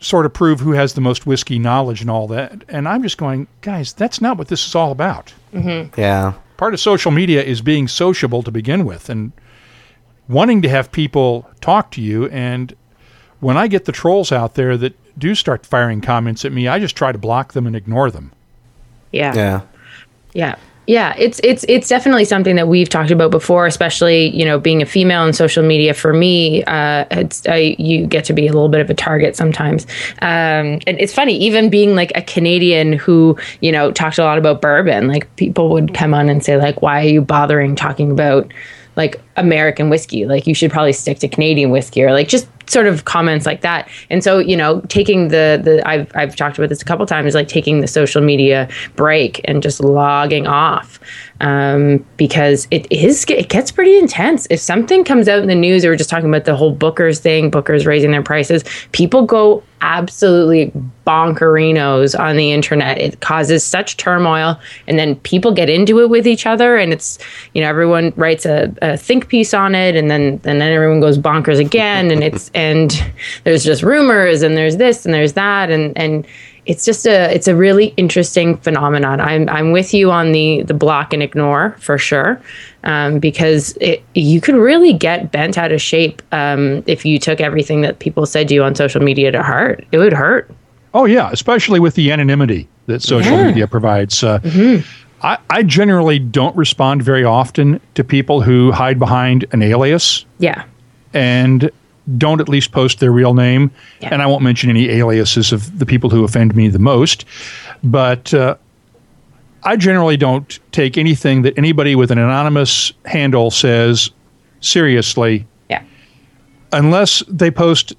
[0.00, 2.64] sort of prove who has the most whiskey knowledge and all that.
[2.68, 5.34] And I'm just going, guys, that's not what this is all about.
[5.96, 6.34] yeah.
[6.56, 9.32] Part of social media is being sociable to begin with and
[10.28, 12.26] wanting to have people talk to you.
[12.28, 12.74] And
[13.40, 16.78] when I get the trolls out there that do start firing comments at me, I
[16.78, 18.32] just try to block them and ignore them.
[19.12, 19.34] Yeah.
[19.34, 19.60] Yeah.
[20.32, 20.56] Yeah.
[20.88, 24.80] Yeah, it's it's it's definitely something that we've talked about before, especially you know being
[24.80, 25.92] a female in social media.
[25.92, 29.36] For me, uh, it's I, you get to be a little bit of a target
[29.36, 29.86] sometimes,
[30.22, 34.38] um, and it's funny even being like a Canadian who you know talked a lot
[34.38, 35.08] about bourbon.
[35.08, 38.50] Like people would come on and say like, "Why are you bothering talking about
[38.98, 40.26] like American whiskey?
[40.26, 43.62] Like you should probably stick to Canadian whiskey," or like just sort of comments like
[43.62, 43.88] that.
[44.10, 47.34] And so, you know, taking the the I've I've talked about this a couple times,
[47.34, 51.00] like taking the social media break and just logging off.
[51.40, 54.48] Um, because it is it gets pretty intense.
[54.50, 57.20] If something comes out in the news, or we're just talking about the whole Booker's
[57.20, 60.72] thing, Booker's raising their prices, people go absolutely
[61.06, 62.98] bonkerinos on the internet.
[62.98, 67.18] It causes such turmoil, and then people get into it with each other, and it's
[67.54, 71.00] you know everyone writes a, a think piece on it, and then and then everyone
[71.00, 73.02] goes bonkers again, and it's and
[73.44, 76.26] there's just rumors, and there's this, and there's that, and and
[76.68, 79.20] it's just a it's a really interesting phenomenon.
[79.20, 82.40] I'm I'm with you on the the block and ignore for sure,
[82.84, 87.40] um, because it, you could really get bent out of shape um, if you took
[87.40, 89.84] everything that people said to you on social media to heart.
[89.92, 90.50] It would hurt.
[90.94, 93.46] Oh yeah, especially with the anonymity that social Yeah.
[93.48, 94.22] media provides.
[94.22, 94.38] Uh,
[95.22, 100.64] I, I generally don't respond very often to people who hide behind an alias Yeah.
[101.14, 101.70] and
[102.16, 103.70] don't at least post their real name.
[104.00, 104.08] Yeah.
[104.12, 107.24] And I won't mention any aliases of the people who offend me the most,
[107.84, 108.56] but uh,
[109.64, 114.10] I generally don't take anything that anybody with an anonymous handle says
[114.60, 115.82] seriously Yeah.
[116.72, 117.92] unless they post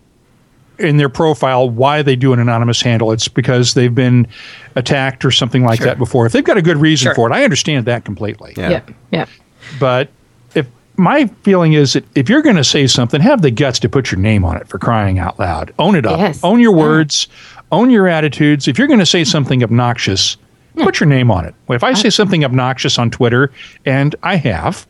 [0.80, 3.12] in their profile why they do an anonymous handle.
[3.12, 4.26] It's because they've been
[4.76, 6.26] attacked or something like that before.
[6.26, 7.15] If they've got a good reason Sure.
[7.15, 8.54] for it, I understand that completely.
[8.58, 8.69] Yeah.
[8.69, 8.82] Yeah.
[9.12, 9.26] Yeah.
[9.80, 10.13] But if
[11.00, 14.12] my feeling is that if you're going to say something, have the guts to put
[14.12, 15.74] your name on it for crying out loud.
[15.80, 16.20] Own it up.
[16.20, 16.44] Yes.
[16.44, 17.28] Own your words.
[17.72, 18.68] Own your attitudes.
[18.68, 20.38] If you're going to say something obnoxious,
[20.76, 21.56] put your name on it.
[21.70, 23.52] If I say something obnoxious on Twitter,
[23.86, 24.86] and I have,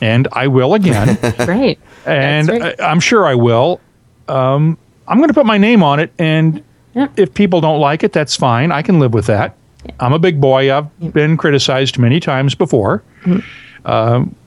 [0.00, 1.78] and I will again, Right.
[2.06, 2.80] and right.
[2.80, 3.80] I, I'm sure I will.
[4.28, 6.62] Um, I'm going to put my name on it, and
[6.94, 7.08] Yeah.
[7.16, 8.72] if people don't like it, that's fine.
[8.72, 9.56] I can live with that.
[10.00, 10.74] I'm a big boy.
[10.74, 13.02] I've been criticized many times before.
[13.24, 13.40] Mm-hmm.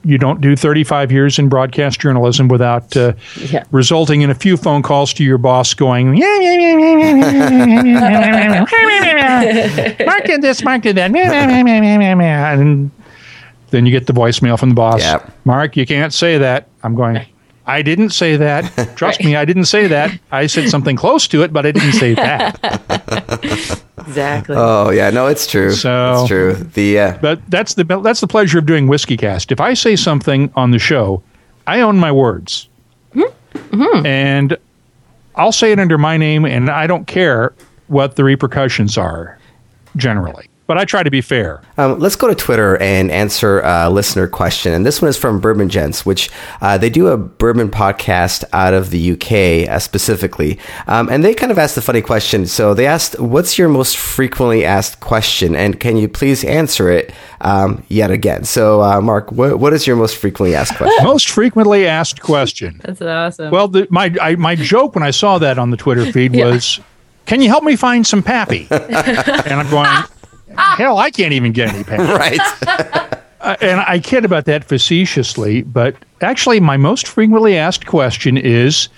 [0.04, 3.14] You don't do 35 years in broadcast journalism without uh,
[3.50, 3.64] yeah.
[3.72, 6.16] resulting in a few phone calls to your boss going,
[10.06, 11.12] Mark did this, Mark did that.
[12.60, 12.90] and
[13.70, 15.02] then you get the voicemail from the boss.
[15.02, 15.32] Yep.
[15.46, 16.70] Mark, you can't say that.
[16.84, 17.26] I'm going,
[17.68, 18.94] I didn't say that.
[18.96, 20.18] Trust me, I didn't say that.
[20.32, 23.84] I said something close to it, but I didn't say that.
[24.08, 24.56] Exactly.
[24.58, 25.10] Oh yeah.
[25.10, 25.72] No, it's true.
[25.74, 26.54] So- it's true.
[26.54, 29.52] The uh, But that's the that's the pleasure of doing WhiskyCast.
[29.52, 31.22] If I say something on the show,
[31.66, 32.70] I own my words,
[34.06, 34.56] and
[35.36, 37.54] I'll say it under my name, and I don't care
[37.88, 39.38] what the repercussions are.
[39.98, 41.62] Generally, but I try to be fair.
[41.78, 44.74] Um, let's go to Twitter and answer a listener question.
[44.74, 46.30] And this one is from Bourbon Gents, which
[46.62, 50.60] uh, they do a bourbon podcast out of the UK uh, specifically.
[50.88, 52.46] Um, and they kind of asked a funny question.
[52.46, 55.56] So they asked, What's your most frequently asked question?
[55.56, 58.44] And can you please answer it um, yet again?
[58.44, 61.04] So, uh, Mark, what, what is your most frequently asked question?
[61.08, 62.82] Most frequently asked question.
[62.84, 63.52] That's awesome.
[63.52, 66.46] Well, the, my I, my joke when I saw that on the Twitter feed Yeah.
[66.48, 66.80] was,
[67.26, 68.96] "Can you help me find some pappy?" and
[69.54, 69.88] I'm going,
[70.78, 73.14] "Hell, I can't even get any pappy." right.
[73.40, 78.90] Uh, and I kid about that facetiously, but actually, my most frequently asked question is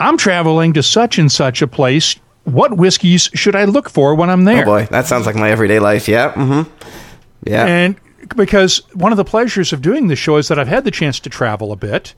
[0.00, 2.16] I'm traveling to such and such a place.
[2.42, 4.62] What whiskeys should I look for when I'm there?
[4.62, 4.88] Oh, boy.
[4.90, 6.08] That sounds like my everyday life.
[6.08, 6.32] Yeah.
[6.32, 6.70] Mm-hmm.
[7.44, 7.66] Yeah.
[7.66, 7.96] And
[8.36, 11.20] because one of the pleasures of doing this show is that I've had the chance
[11.20, 12.14] to travel a bit.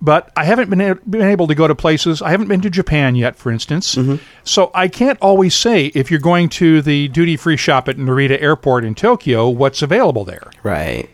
[0.00, 2.22] But I haven't been, a- been able to go to places.
[2.22, 3.94] I haven't been to Japan yet, for instance.
[3.94, 4.16] Mm-hmm.
[4.44, 8.40] So I can't always say if you're going to the duty free shop at Narita
[8.40, 10.50] Airport in Tokyo, what's available there.
[10.62, 11.08] Right.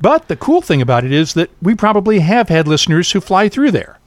[0.00, 3.48] But the cool thing about it is that we probably have had listeners who fly
[3.48, 3.98] through there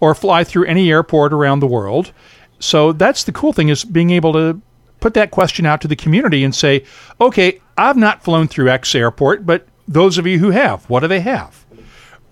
[0.00, 2.12] or fly through any airport around the world.
[2.60, 4.60] So that's the cool thing is being able to
[5.00, 6.84] put that question out to the community and say,
[7.20, 11.08] okay, I've not flown through X airport, but those of you who have, what do
[11.08, 11.64] they have?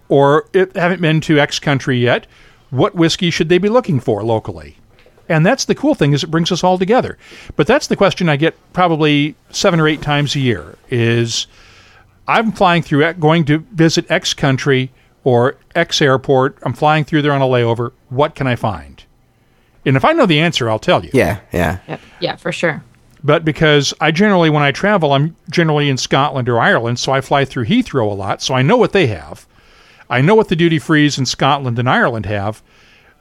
[0.08, 2.26] Or if haven't been to X country yet,
[2.70, 4.76] what whiskey should they be looking for locally?
[5.28, 7.18] And that's the cool thing is it brings us all together.
[7.56, 11.46] But that's the question I get probably seven or eight times a year is
[12.28, 14.92] I'm flying through, going to visit X country
[15.24, 16.58] or X airport.
[16.62, 17.92] I'm flying through there on a layover.
[18.08, 19.02] What can I find?
[19.84, 21.10] And if I know the answer, I'll tell you.
[21.12, 21.40] Yeah.
[21.52, 21.78] Yeah.
[21.88, 22.00] Yep.
[22.20, 22.82] Yeah, for sure.
[23.22, 27.20] But because I generally, when I travel, I'm generally in Scotland or Ireland, so I
[27.20, 29.46] fly through Heathrow a lot, so I know what they have.
[30.08, 32.62] I know what the duty frees in Scotland and Ireland have,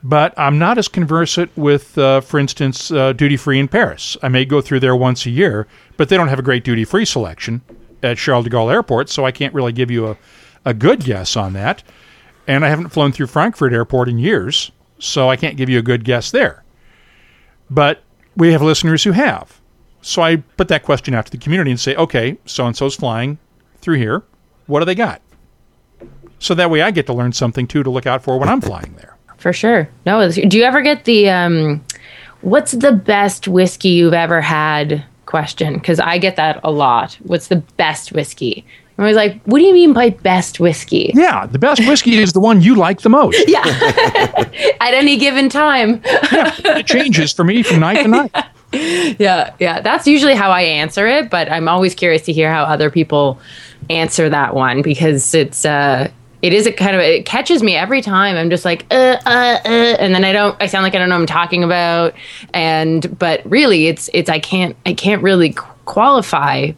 [0.03, 4.15] but I'm not as conversant with, uh, for instance, uh, duty free in Paris.
[4.21, 5.67] I may go through there once a year,
[5.97, 7.61] but they don't have a great duty free selection
[8.03, 10.17] at Charles de Gaulle Airport, so I can't really give you a,
[10.63, 11.83] a good guess on that.
[12.47, 15.83] And I haven't flown through Frankfurt Airport in years, so I can't give you a
[15.83, 16.63] good guess there.
[17.69, 18.03] But
[18.35, 19.59] we have listeners who have.
[20.01, 22.95] So I put that question out to the community and say, okay, so and so's
[22.95, 23.39] flying
[23.81, 24.23] through here.
[24.67, 25.21] What do they got?
[26.39, 28.61] So that way I get to learn something too to look out for when I'm
[28.61, 29.17] flying there.
[29.37, 29.89] For sure.
[30.05, 31.83] No, do you ever get the um
[32.41, 35.75] what's the best whiskey you've ever had question?
[35.75, 37.17] Because I get that a lot.
[37.23, 38.65] What's the best whiskey?
[38.97, 41.11] I was like, what do you mean by best whiskey?
[41.13, 43.37] Yeah, the best whiskey is the one you like the most.
[43.47, 43.61] Yeah.
[44.79, 46.01] At any given time.
[46.31, 48.31] yeah, It changes for me from night to night.
[48.71, 49.79] Yeah, yeah.
[49.79, 53.39] That's usually how I answer it, but I'm always curious to hear how other people
[53.89, 56.09] answer that one because it's uh
[56.41, 58.35] it is a kind of it catches me every time.
[58.35, 59.67] I'm just like uh uh uh
[59.99, 62.13] and then I don't I sound like I don't know what I'm talking about
[62.53, 66.71] and but really it's it's I can't I can't really qualify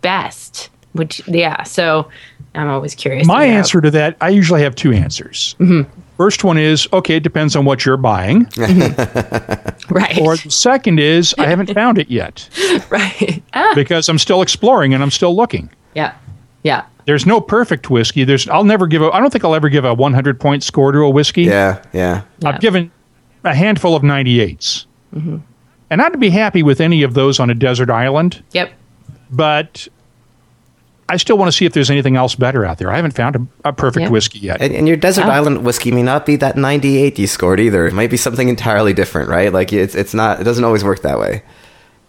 [0.00, 0.70] best.
[0.92, 2.08] Which yeah, so
[2.54, 3.26] I'm always curious.
[3.26, 5.54] My to answer to that, I usually have two answers.
[6.16, 8.46] First one is, okay, it depends on what you're buying.
[8.56, 10.18] right.
[10.20, 12.48] Or the second is, I haven't found it yet
[12.90, 13.42] right.
[13.54, 15.70] Ah, because I'm still exploring and I'm still looking.
[15.94, 16.14] yeah.
[16.62, 16.84] Yeah.
[17.10, 18.22] There's no perfect whiskey.
[18.22, 20.92] There's I'll never give a I don't think I'll ever give a 100 point score
[20.92, 21.42] to a whiskey.
[21.42, 21.82] Yeah.
[21.92, 22.22] Yeah.
[22.44, 22.92] I've given
[23.42, 24.86] a handful of 98s.
[25.12, 25.38] Mm-hmm.
[25.90, 28.70] And I'd be happy with any of those on a desert island, Yep.
[29.28, 29.88] but
[31.08, 32.92] I still want to see if there's anything else better out there.
[32.92, 34.10] I haven't found a, a perfect Yeah.
[34.10, 34.62] whiskey yet.
[34.62, 35.30] And, and your desert Oh.
[35.30, 37.88] island whiskey may not be that 98 you scored either.
[37.88, 39.52] It might be something entirely different, right?
[39.52, 40.40] Like it's it's not.
[40.40, 41.42] It doesn't always work that way.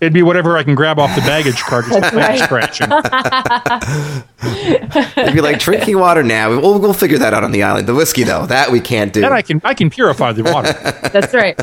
[0.01, 2.39] It'd be whatever I can grab off the baggage cart or right.
[2.39, 2.87] scratching.
[5.15, 6.49] It'd be like drinking water now.
[6.49, 7.87] We'll, we'll figure that out on the island.
[7.87, 9.21] The whiskey though, that we can't do.
[9.21, 10.73] Then I can I can purify the water.
[11.09, 11.55] That's right.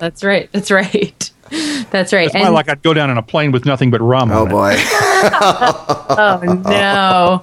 [0.00, 0.48] That's right.
[0.50, 1.30] That's right.
[1.90, 2.24] That's right.
[2.24, 4.32] It's not like I'd go down on a plane with nothing but rum.
[4.32, 4.50] oh on it.
[4.50, 4.76] boy.
[5.32, 7.42] oh no.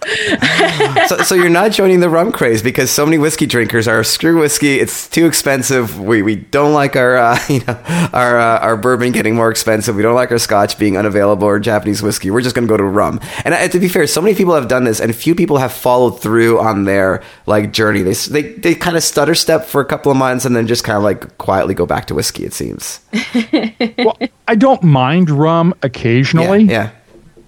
[1.07, 4.39] so, so you're not joining the rum craze because so many whiskey drinkers are screw
[4.39, 4.79] whiskey.
[4.79, 5.99] It's too expensive.
[5.99, 7.79] We, we don't like our uh, you know
[8.13, 9.95] our uh, our bourbon getting more expensive.
[9.95, 12.31] We don't like our scotch being unavailable or Japanese whiskey.
[12.31, 13.19] We're just going to go to rum.
[13.45, 15.73] And uh, to be fair, so many people have done this, and few people have
[15.73, 18.01] followed through on their like journey.
[18.01, 20.83] They they they kind of stutter step for a couple of months and then just
[20.83, 22.45] kind of like quietly go back to whiskey.
[22.45, 22.99] It seems.
[23.97, 24.17] Well,
[24.47, 26.63] I don't mind rum occasionally.
[26.63, 26.91] Yeah.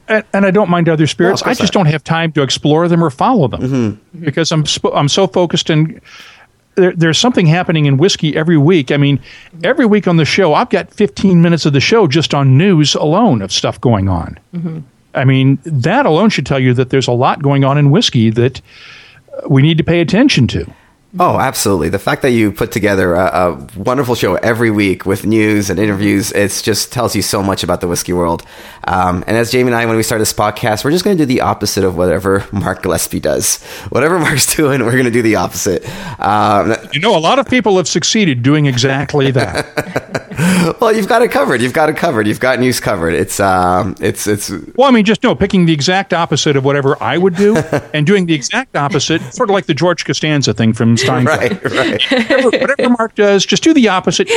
[0.08, 1.44] And, and I don't mind other spirits.
[1.44, 1.84] No, I just not.
[1.84, 4.24] don't have time to explore them or follow them mm-hmm.
[4.24, 6.02] because I'm sp- I'm so focused in.
[6.76, 8.92] There, there's something happening in whiskey every week.
[8.92, 9.20] I mean,
[9.64, 12.96] every week on the show, I've got 15 minutes of the show just on news
[12.96, 14.40] alone of stuff going on.
[14.56, 14.80] Mm-hmm.
[15.14, 18.32] I mean, that alone should tell you that there's a lot going on in whiskey
[18.32, 18.60] that
[19.48, 20.66] we need to pay attention to.
[21.20, 21.90] Oh, absolutely.
[21.90, 25.80] The fact that you put together a, a wonderful show every week with news and
[25.80, 28.44] interviews, it just tells you so much about the whiskey world.
[28.86, 31.22] Um, and as Jamie and I, when we start this podcast, we're just going to
[31.24, 33.62] do the opposite of whatever Mark Gillespie does.
[33.90, 35.88] Whatever Mark's doing, we're going to do the opposite.
[36.20, 40.23] Um, You know, a lot of people have succeeded doing exactly that.
[40.82, 41.62] well, you've got it covered.
[41.62, 42.28] You've got it covered.
[42.28, 43.14] You've got news covered.
[43.14, 47.02] It's, um, it's, it's, Well, I mean, just no, picking the exact opposite of whatever
[47.02, 47.56] I would do
[47.94, 51.26] and doing the exact opposite, sort of like the George Costanza thing from Seinfeld.
[51.26, 52.12] right, right.
[52.44, 54.30] whatever, whatever Mark does, just do the opposite.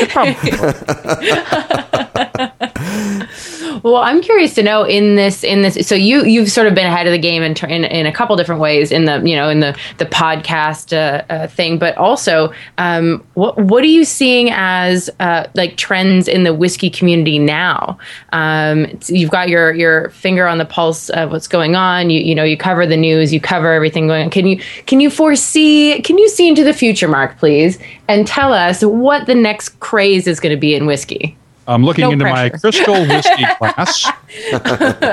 [3.87, 5.87] Well, I'm curious to know in this in this.
[5.87, 8.35] So you you've sort of been ahead of the game in in, in a couple
[8.35, 12.53] different ways in the you know in the the podcast uh, uh, thing, but also
[12.79, 17.96] um, what what are you seeing as uh, like trends in the whiskey community now?
[18.33, 22.11] Um, you've got your your finger on the pulse of what's going on.
[22.11, 24.31] You you know you cover the news, you cover everything going on.
[24.31, 26.02] Can you can you foresee?
[26.02, 30.27] Can you see into the future, Mark, please, and tell us what the next craze
[30.27, 31.37] is going to be in whiskey?
[31.69, 32.52] I'm looking no into pressure.
[32.52, 34.10] my crystal whiskey glass.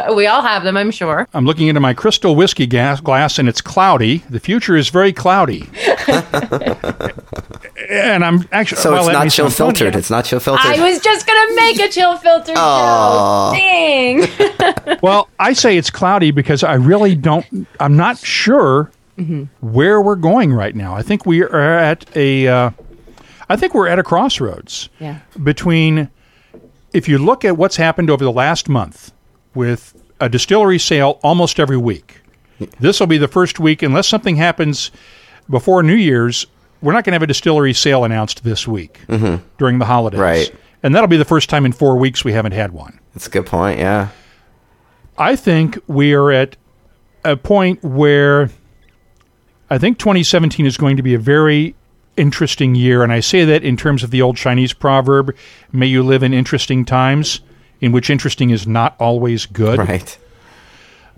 [0.16, 1.28] we all have them, I'm sure.
[1.34, 4.20] I'm looking into my crystal whiskey gas, glass, and it's cloudy.
[4.30, 5.70] The future is very cloudy.
[7.90, 9.96] and I'm actually so well, it's not chill filtered.
[9.96, 10.66] It's not chill filtered.
[10.66, 12.56] I was just gonna make a chill filtered.
[12.58, 14.28] Oh, dang.
[15.02, 17.68] well, I say it's cloudy because I really don't.
[17.80, 19.44] I'm not sure mm-hmm.
[19.62, 20.96] where we're going right now.
[20.96, 22.48] I think we are at a.
[22.48, 22.72] Uh,
[23.50, 25.20] I think we're at a crossroads yeah.
[25.42, 26.10] between
[26.94, 29.12] if you look at what's happened over the last month
[29.54, 32.22] with a distillery sale almost every week,
[32.80, 34.92] this will be the first week, unless something happens
[35.50, 36.46] before New Year's,
[36.82, 39.44] we're not going to have a distillery sale announced this week mm-hmm.
[39.58, 40.20] during the holidays.
[40.20, 40.56] Right.
[40.84, 43.00] And that'll be the first time in four weeks we haven't had one.
[43.14, 44.10] That's a good point, yeah.
[45.18, 46.58] I think we are at
[47.24, 48.50] a point where
[49.70, 51.76] I think 2017 is going to be a very
[52.18, 53.04] interesting year.
[53.04, 55.36] And I say that in terms of the old Chinese proverb,
[55.72, 57.42] may you live in interesting times,
[57.82, 59.80] in which interesting is not always good.
[59.80, 60.18] Right.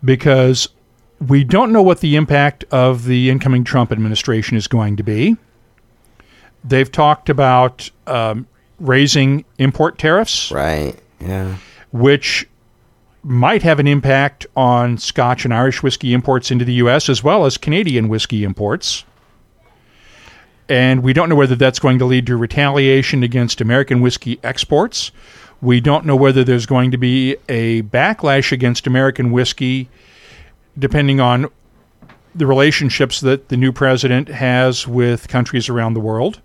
[0.04, 0.68] Because
[1.20, 5.38] we don't know what the impact of the incoming Trump administration is going to be.
[6.64, 8.48] They've talked about um,
[8.80, 10.52] raising import tariffs.
[10.52, 10.96] Right.
[11.20, 11.58] Yeah.
[11.92, 12.48] Which
[13.24, 17.10] might have an impact on Scotch and Irish whiskey imports into the U.S.
[17.10, 19.04] as well as Canadian whiskey imports.
[20.68, 25.12] And we don't know whether that's going to lead to retaliation against American whiskey exports.
[25.62, 29.90] We don't know whether there's going to be a backlash against American whiskey,
[30.78, 31.50] depending on
[32.34, 36.42] the relationships that the new president has with countries around the world,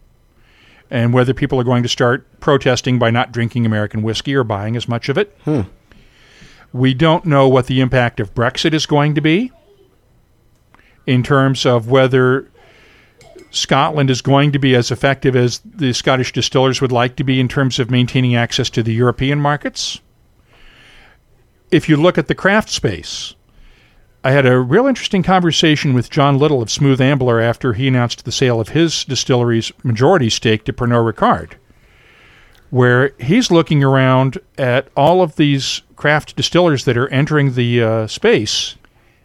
[0.90, 4.76] and whether people are going to start protesting by not drinking American whiskey or buying
[4.76, 5.36] as much of it.
[5.44, 5.62] Hmm.
[6.72, 9.50] We don't know what the impact of Brexit is going to be
[11.06, 12.48] in terms of whether
[13.50, 17.40] Scotland is going to be as effective as the Scottish distillers would like to be
[17.40, 20.00] in terms of maintaining access to the European markets.
[21.70, 23.34] If you look at the craft space,
[24.22, 28.24] I had a real interesting conversation with John Little of Smooth Ambler after he announced
[28.24, 31.52] the sale of his distillery's majority stake to Pernod Ricard,
[32.68, 38.06] where he's looking around at all of these craft distillers that are entering the uh,
[38.06, 38.76] space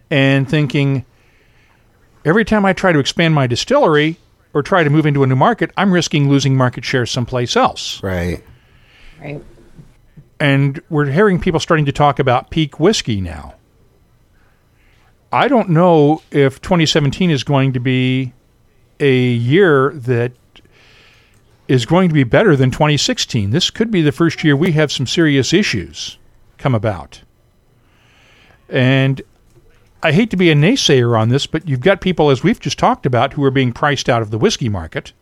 [0.09, 1.05] and thinking,
[2.26, 4.17] every time I try to expand my distillery
[4.53, 8.03] or try to move into a new market, I'm risking losing market share someplace else.
[8.03, 8.43] Right.
[9.21, 9.41] Right.
[10.39, 13.55] And we're hearing people starting to talk about peak whiskey now.
[15.32, 18.34] I don't know if 2017 is going to be
[18.99, 20.32] a year that
[21.67, 23.49] is going to be better than 2016.
[23.49, 26.17] This could be the first year we have some serious issues
[26.57, 27.21] come about.
[28.69, 29.21] And
[30.06, 32.78] I hate to be a naysayer on this, but you've got people, as we've just
[32.78, 35.14] talked about, who are being priced out of the whiskey market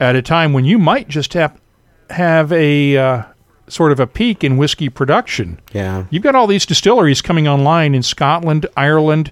[0.00, 1.60] at a time when you might just have
[2.08, 3.22] have a uh,
[3.68, 5.60] sort of a peak in whiskey production.
[5.74, 9.30] Yeah, you've got all these distilleries coming online in Scotland, Ireland,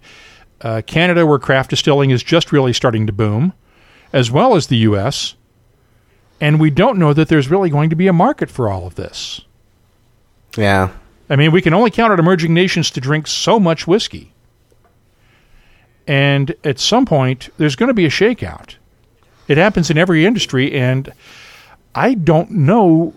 [0.61, 3.55] uh, Canada, where craft distilling is just really starting to boom,
[4.13, 5.37] as well as the U.S.
[6.39, 8.97] And we don't know that there's really going to be a market for all of
[8.97, 9.41] this.
[10.55, 10.91] Yeah.
[11.31, 14.33] I mean, we can only count on emerging nations to drink so much whiskey.
[16.07, 18.75] And at some point, there's going to be a shakeout.
[19.47, 21.13] It happens in every industry, and
[21.95, 23.15] I don't know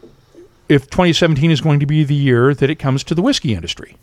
[0.69, 3.97] if 2017 is going to be the year that it comes to the whiskey industry.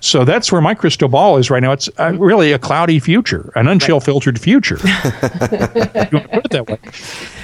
[0.00, 1.72] So that's where my crystal ball is right now.
[1.72, 4.76] It's uh, really a cloudy future, an unchill filtered future.
[4.82, 6.78] you put it that way.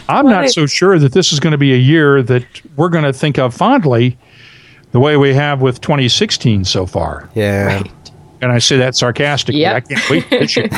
[0.08, 2.46] I'm not so sure that this is going to be a year that
[2.76, 4.16] we're going to think of fondly
[4.96, 7.28] the way we have with 2016 so far.
[7.34, 7.66] Yeah.
[7.66, 7.92] Right.
[8.40, 9.60] And I say that sarcastically.
[9.60, 9.76] Yep.
[9.76, 10.68] I can't wait this year.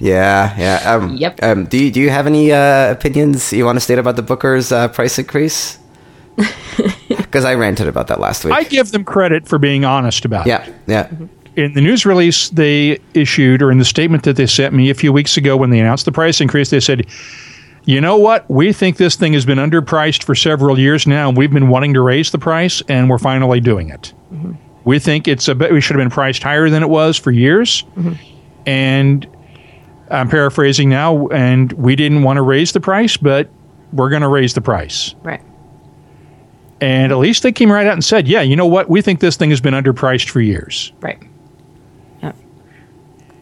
[0.00, 0.80] yeah, yeah.
[0.90, 1.42] Um, yep.
[1.42, 4.22] Um, do you, do you have any uh, opinions you want to state about the
[4.22, 5.78] Booker's uh, price increase?
[7.08, 8.54] Because I ranted about that last week.
[8.54, 10.74] I give them credit for being honest about yeah, it.
[10.86, 11.08] Yeah,
[11.56, 11.64] yeah.
[11.64, 14.94] In the news release they issued, or in the statement that they sent me a
[14.94, 17.06] few weeks ago when they announced the price increase, they said,
[17.84, 18.48] you know what?
[18.50, 21.94] We think this thing has been underpriced for several years now, and we've been wanting
[21.94, 24.12] to raise the price, and we're finally doing it.
[24.32, 24.52] Mm-hmm.
[24.84, 27.30] We think it's a bit, we should have been priced higher than it was for
[27.30, 27.82] years.
[27.96, 28.14] Mm-hmm.
[28.66, 29.26] And
[30.10, 33.48] I'm paraphrasing now, and we didn't want to raise the price, but
[33.92, 35.14] we're going to raise the price.
[35.22, 35.40] Right.
[36.80, 38.90] And at least they came right out and said, yeah, you know what?
[38.90, 40.92] We think this thing has been underpriced for years.
[41.00, 41.22] Right.
[42.22, 42.32] Yeah.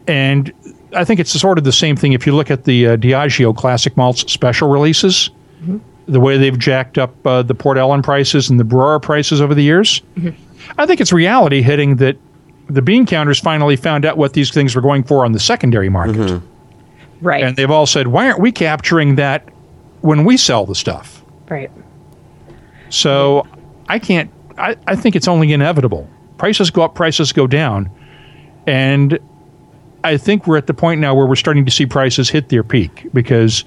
[0.07, 0.53] And
[0.95, 3.55] I think it's sort of the same thing if you look at the uh, Diageo
[3.55, 5.29] Classic Malts special releases,
[5.61, 5.77] mm-hmm.
[6.07, 9.53] the way they've jacked up uh, the Port Ellen prices and the Brora prices over
[9.53, 10.01] the years.
[10.15, 10.29] Mm-hmm.
[10.77, 12.17] I think it's reality hitting that
[12.69, 15.89] the bean counters finally found out what these things were going for on the secondary
[15.89, 16.15] market.
[16.15, 17.25] Mm-hmm.
[17.25, 17.43] Right.
[17.43, 19.47] And they've all said, why aren't we capturing that
[20.01, 21.23] when we sell the stuff?
[21.49, 21.71] Right.
[22.89, 23.47] So
[23.87, 26.09] I can't, I, I think it's only inevitable.
[26.37, 27.89] Prices go up, prices go down.
[28.67, 29.19] And
[30.03, 32.63] I think we're at the point now where we're starting to see prices hit their
[32.63, 33.63] peak because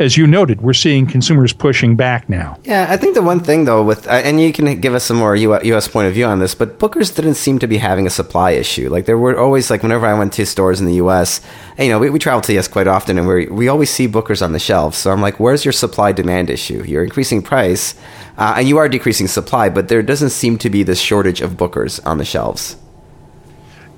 [0.00, 2.56] as you noted, we're seeing consumers pushing back now.
[2.64, 5.16] Yeah, I think the one thing though, with uh, and you can give us some
[5.16, 5.88] more U.S.
[5.88, 8.88] point of view on this, but Booker's didn't seem to be having a supply issue.
[8.88, 11.40] Like there were always like whenever I went to stores in the U.S.,
[11.78, 12.68] you know, we, we travel to the U.S.
[12.68, 14.96] quite often, and we we always see Booker's on the shelves.
[14.96, 16.84] So I'm like, where's your supply demand issue?
[16.86, 17.94] You're increasing price,
[18.36, 21.56] uh, and you are decreasing supply, but there doesn't seem to be this shortage of
[21.56, 22.76] Booker's on the shelves.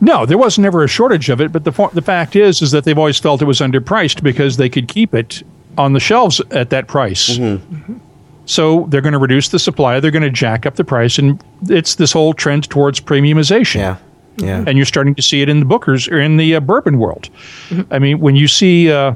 [0.01, 2.85] No, there was never a shortage of it, but the the fact is is that
[2.85, 5.43] they've always felt it was underpriced because they could keep it
[5.77, 7.31] on the shelves at that price.
[7.31, 7.99] Mm-hmm.
[8.47, 10.01] So they're going to reduce the supply.
[10.01, 13.77] They're going to jack up the price, and it's this whole trend towards premiumization.
[13.77, 13.97] Yeah,
[14.39, 14.65] yeah.
[14.67, 17.29] And you're starting to see it in the Bookers or in the uh, bourbon world.
[17.69, 17.93] Mm-hmm.
[17.93, 19.15] I mean, when you see uh,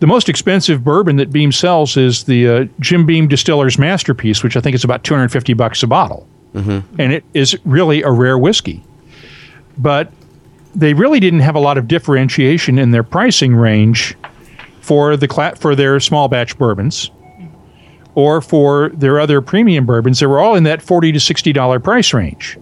[0.00, 4.56] the most expensive bourbon that Beam sells is the uh, Jim Beam Distiller's Masterpiece, which
[4.56, 7.00] I think is about 250 bucks a bottle, mm-hmm.
[7.00, 8.84] and it is really a rare whiskey.
[9.78, 10.12] But
[10.74, 14.16] they really didn't have a lot of differentiation in their pricing range
[14.80, 17.10] for the cla- for their small batch bourbons
[18.14, 21.80] or for their other premium bourbons they were all in that 40 to 60 dollar
[21.80, 22.58] price range.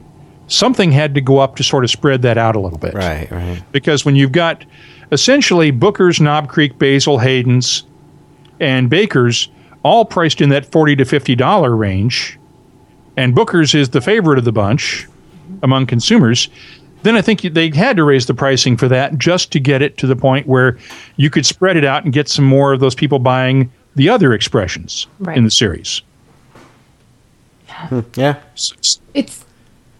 [0.48, 2.94] Something had to go up to sort of spread that out a little bit.
[2.94, 3.62] Right right.
[3.72, 4.64] Because when you've got
[5.10, 7.84] essentially booker's knob creek basil hayden's
[8.60, 9.48] and baker's
[9.82, 12.38] all priced in that 40 to 50 dollar range
[13.16, 15.06] and booker's is the favorite of the bunch
[15.62, 16.48] among consumers
[17.03, 19.98] then I think they had to raise the pricing for that just to get it
[19.98, 20.78] to the point where
[21.16, 24.32] you could spread it out and get some more of those people buying the other
[24.32, 25.36] expressions right.
[25.36, 26.03] in the series.
[27.68, 28.40] Hmm, yeah.
[29.14, 29.44] It's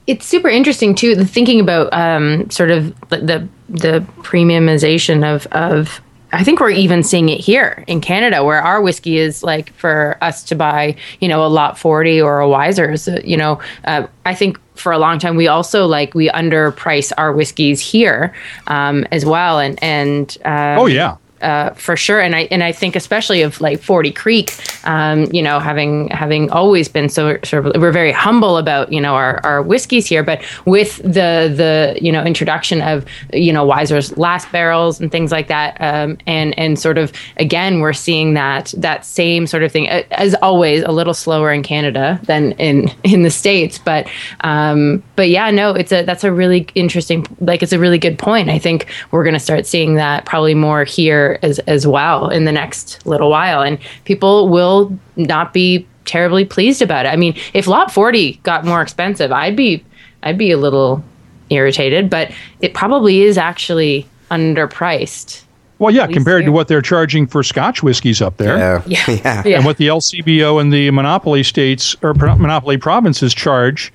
[0.07, 1.15] it's super interesting too.
[1.15, 6.01] The thinking about um, sort of the the premiumization of of
[6.33, 10.17] I think we're even seeing it here in Canada, where our whiskey is like for
[10.21, 13.09] us to buy, you know, a lot forty or a Wiser's.
[13.25, 17.33] You know, uh, I think for a long time we also like we underprice our
[17.33, 18.35] whiskeys here
[18.67, 22.21] um, as well, and and um, oh yeah, uh, for sure.
[22.21, 24.53] And I and I think especially of like Forty Creek,
[24.85, 29.01] um, you know, having having always been so sort of we're very humble about you
[29.01, 33.65] know our, our whiskeys here, but with the the you know introduction of you know
[33.65, 38.35] Wiser's last barrels and things like that, um, and and sort of again we're seeing
[38.35, 42.91] that that same sort of thing as always a little slower in Canada than in
[43.05, 44.09] in the states, but
[44.41, 48.19] um, but yeah, no, it's a that's a really interesting like it's a really good
[48.19, 48.49] point.
[48.49, 52.45] I think we're going to start seeing that probably more here as as well in
[52.45, 57.11] the next little while, and people will not be terribly pleased about it.
[57.11, 59.85] I mean, if Lot 40 got more expensive, I'd be
[60.23, 61.03] I'd be a little
[61.51, 62.31] irritated, but
[62.61, 65.43] it probably is actually underpriced.
[65.79, 68.83] Well, yeah, compared to what they're charging for Scotch whiskies up there, yeah.
[68.87, 69.43] Yeah.
[69.45, 69.57] yeah.
[69.57, 73.93] and what the LCBO and the monopoly states or monopoly provinces charge,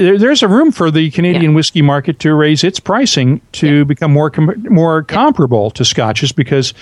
[0.00, 1.56] there's a room for the Canadian yeah.
[1.56, 3.84] whiskey market to raise its pricing to yeah.
[3.84, 6.74] become more com- more comparable to Scotches because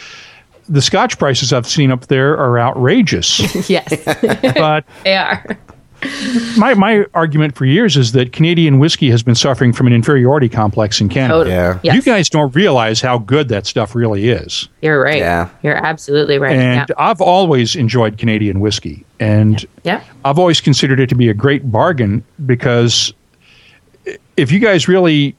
[0.69, 3.41] the Scotch prices I've seen up there are outrageous.
[3.71, 4.05] yes,
[4.55, 5.59] but they are.
[6.57, 10.49] My my argument for years is that Canadian whiskey has been suffering from an inferiority
[10.49, 11.35] complex in Canada.
[11.35, 11.55] Totally.
[11.55, 11.81] Yeah.
[11.83, 11.95] Yes.
[11.97, 14.69] You guys don't realize how good that stuff really is.
[14.81, 15.19] You're right.
[15.19, 15.49] Yeah.
[15.63, 16.57] You're absolutely right.
[16.57, 16.95] And yeah.
[16.99, 19.05] I've always enjoyed Canadian whiskey.
[19.19, 20.05] And yeah.
[20.25, 23.13] I've always considered it to be a great bargain because
[24.37, 25.35] if you guys really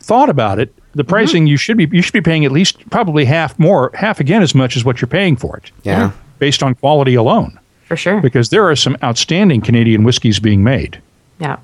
[0.00, 1.08] thought about it, the mm-hmm.
[1.08, 1.48] pricing mm-hmm.
[1.48, 4.54] you should be you should be paying at least probably half more, half again as
[4.54, 5.70] much as what you're paying for it.
[5.82, 6.12] Yeah.
[6.38, 7.58] Based on quality alone.
[7.88, 8.20] For sure.
[8.20, 11.00] Because there are some outstanding Canadian whiskeys being made.
[11.40, 11.56] Yeah.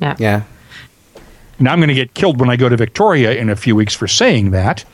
[0.00, 0.14] Yeah.
[0.18, 0.42] Yeah.
[1.58, 3.94] Now I'm going to get killed when I go to Victoria in a few weeks
[3.94, 4.84] for saying that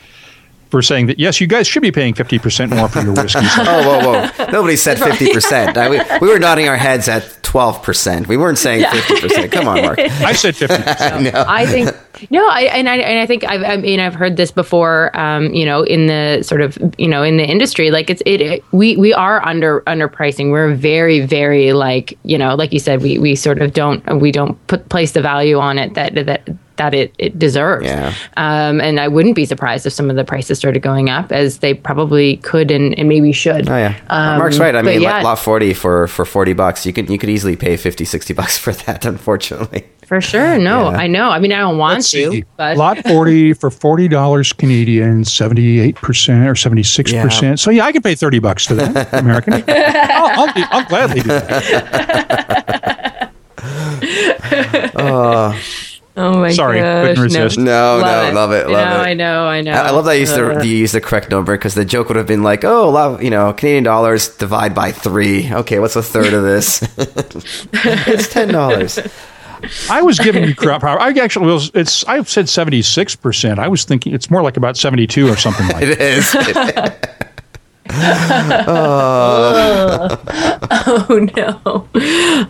[0.71, 3.41] for saying that yes, you guys should be paying fifty percent more for your whiskey.
[3.59, 4.51] oh, whoa, whoa!
[4.53, 5.77] Nobody said fifty percent.
[5.77, 8.29] We, we were nodding our heads at twelve percent.
[8.29, 9.21] We weren't saying fifty yeah.
[9.21, 9.53] percent.
[9.53, 9.99] Come on, Mark.
[9.99, 11.23] I said fifty percent.
[11.35, 11.45] no.
[11.47, 11.91] I think
[12.31, 15.17] no, I and I and I think I've, I mean I've heard this before.
[15.19, 18.41] Um, you know, in the sort of you know in the industry, like it's it,
[18.41, 20.51] it we we are under underpricing.
[20.51, 24.31] We're very very like you know like you said we we sort of don't we
[24.31, 26.49] don't put place the value on it that that
[26.81, 27.85] that it, it deserves.
[27.85, 28.15] Yeah.
[28.39, 31.59] Um, and I wouldn't be surprised if some of the prices started going up, as
[31.59, 33.69] they probably could and, and maybe should.
[33.69, 34.75] Oh yeah, Um, Mark's right.
[34.75, 35.21] I mean, yeah.
[35.23, 38.57] lot forty for for forty bucks, you could you could easily pay 50, 60 bucks
[38.57, 39.05] for that.
[39.15, 40.57] Unfortunately, For sure.
[40.59, 40.97] No, Yeah.
[40.97, 41.29] I know.
[41.29, 42.45] I mean, I don't want Let's to, see.
[42.57, 45.95] but Lot 40 for $40 Canadian, 78%
[46.47, 47.43] or 76%.
[47.43, 47.55] Yeah.
[47.57, 49.63] So, yeah, I could pay 30 bucks for that, American.
[49.69, 53.31] I'll, I'll, be, I'll gladly do that.
[56.17, 56.55] Oh my god.
[56.55, 57.59] Sorry, gosh, couldn't resist.
[57.59, 59.07] No, no, love it, You love know, it.
[59.07, 59.73] I know, I know.
[59.73, 61.85] I, I love that you used Uh, the you used the correct number because the
[61.85, 65.53] joke would have been like, oh, lot, you know, Canadian dollars divide by three.
[65.53, 66.83] Okay, what's a third of this?
[67.73, 68.99] it's ten dollars.
[69.91, 70.81] I was giving you crap.
[70.81, 70.99] power.
[71.01, 73.59] I actually was, it's, I said 76%.
[73.59, 75.91] I was thinking it's more like about 72 or something like that.
[76.01, 77.27] It is.
[80.73, 81.89] Oh no!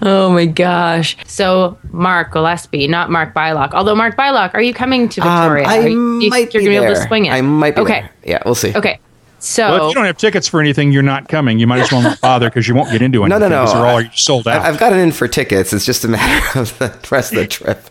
[0.02, 1.16] Oh my gosh!
[1.26, 3.72] So Mark Gillespie, not Mark Bylok.
[3.72, 5.66] Although Mark Bylok, are you coming to Um, Victoria?
[5.66, 7.30] I you, might you're be gonna be able to swing it?
[7.30, 8.00] I might be Okay.
[8.02, 8.10] there.
[8.24, 8.72] Yeah, we'll see.
[8.74, 8.98] Okay.
[9.38, 11.58] So Well, if you don't have tickets for anything, you're not coming.
[11.58, 13.40] You might as well not bother because you won't get into anything.
[13.40, 13.60] no, no.
[13.62, 14.62] because They're all sold out.
[14.62, 15.72] I- I've got it in for tickets.
[15.72, 17.88] It's just a matter of the rest of the trip.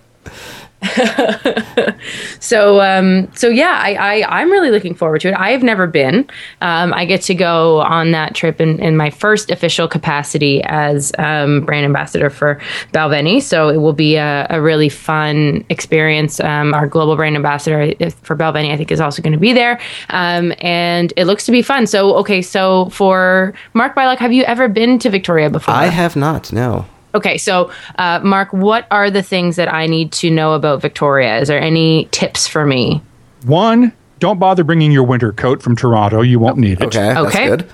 [2.39, 5.35] So, um, so yeah, I, I, I'm really looking forward to it.
[5.35, 6.27] I have never been.
[6.61, 11.11] Um, I get to go on that trip in, in my first official capacity as
[11.19, 12.59] um, brand ambassador for
[12.93, 13.41] Balvenie.
[13.41, 16.39] So it will be a, a really fun experience.
[16.39, 19.53] Um, our global brand ambassador uh, for Balvenie, I think, is also going to be
[19.53, 21.87] there, um, and it looks to be fun.
[21.87, 25.73] So, okay, so for Mark Bylok, have you ever been to Victoria before?
[25.73, 26.51] I have not.
[26.51, 26.85] No.
[27.15, 31.39] Okay, so uh, Mark, what are the things that I need to know about Victoria?
[31.39, 33.01] Is there any tips for me?
[33.45, 36.21] One, don't bother bringing your winter coat from Toronto.
[36.21, 37.47] You won't need it Okay, that's Okay.
[37.47, 37.69] good.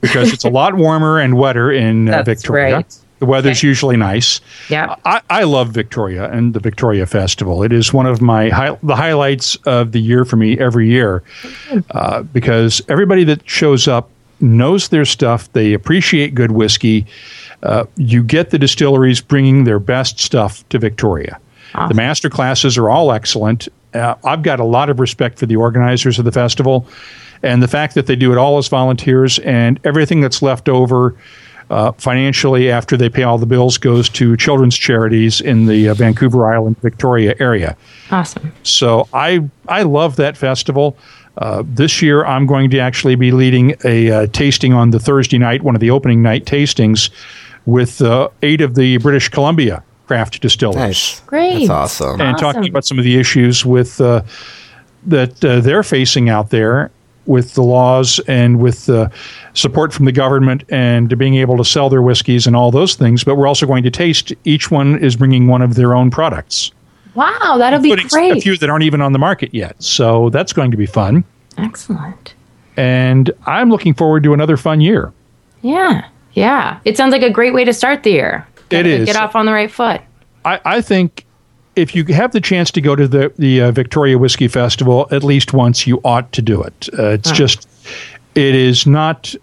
[0.00, 2.74] because it's a lot warmer and wetter in uh, That's Victoria.
[2.76, 2.98] right.
[3.20, 3.68] The weather's Okay.
[3.68, 4.40] usually nice.
[4.68, 4.96] Yeah.
[5.04, 7.62] I, I love Victoria and the Victoria Festival.
[7.62, 11.22] It is one of my hi- the highlights of the year for me every year
[11.92, 14.10] uh, because everybody that shows up
[14.40, 15.52] knows their stuff.
[15.52, 17.06] They appreciate good whiskey.
[17.62, 21.38] Uh, you get the distilleries bringing their best stuff to Victoria.
[21.88, 23.68] The master classes are all excellent.
[23.94, 26.86] Uh, I've got a lot of respect for the organizers of the festival
[27.42, 31.14] and the fact that they do it all as volunteers and everything that's left over
[31.70, 35.94] uh, financially after they pay all the bills goes to children's charities in the uh,
[35.94, 37.76] Vancouver Island, Victoria area.
[38.10, 38.52] Awesome.
[38.62, 40.96] So I I love that festival.
[41.38, 45.38] Uh, this year, I'm going to actually be leading a uh, tasting on the Thursday
[45.38, 47.08] night, one of the opening night tastings,
[47.66, 51.20] with uh, eight of the British Columbia craft distillers Nice.
[51.20, 51.58] Great.
[51.68, 52.20] That's awesome.
[52.20, 52.38] and Awesome.
[52.54, 54.22] talking about some of the issues with uh,
[55.06, 56.90] that uh, they're facing out there
[57.26, 59.08] with the laws and with uh,
[59.54, 63.22] support from the government and being able to sell their whiskeys and all those things.
[63.22, 64.32] But we're also going to taste.
[64.44, 66.72] Each one is bringing one of their own products,
[67.14, 68.36] Wow, that'll be great.
[68.36, 69.80] a few that aren't even on the market yet.
[69.82, 71.24] So that's going to be fun.
[71.58, 72.34] Excellent.
[72.76, 75.12] And I'm looking forward to another fun year.
[75.60, 76.08] Yeah.
[76.34, 76.78] Yeah.
[76.84, 78.46] It sounds like a great way to start the year.
[78.56, 79.06] It Get- is.
[79.06, 80.00] Get off on the right foot.
[80.44, 81.24] I, I think
[81.76, 85.22] if you have the chance to go to the the uh, Victoria Whiskey Festival at
[85.22, 86.88] least once, you ought to do it.
[86.98, 87.68] Uh, it's just
[88.34, 89.34] it is not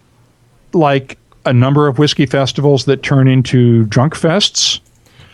[0.72, 1.16] like
[1.46, 4.80] a number of whiskey festivals that turn into drunk fests.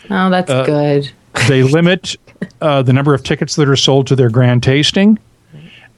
[0.09, 1.11] Oh, that's Uh, good.
[1.49, 2.17] They limit
[2.61, 5.19] uh, the number of tickets that are sold to their grand tasting.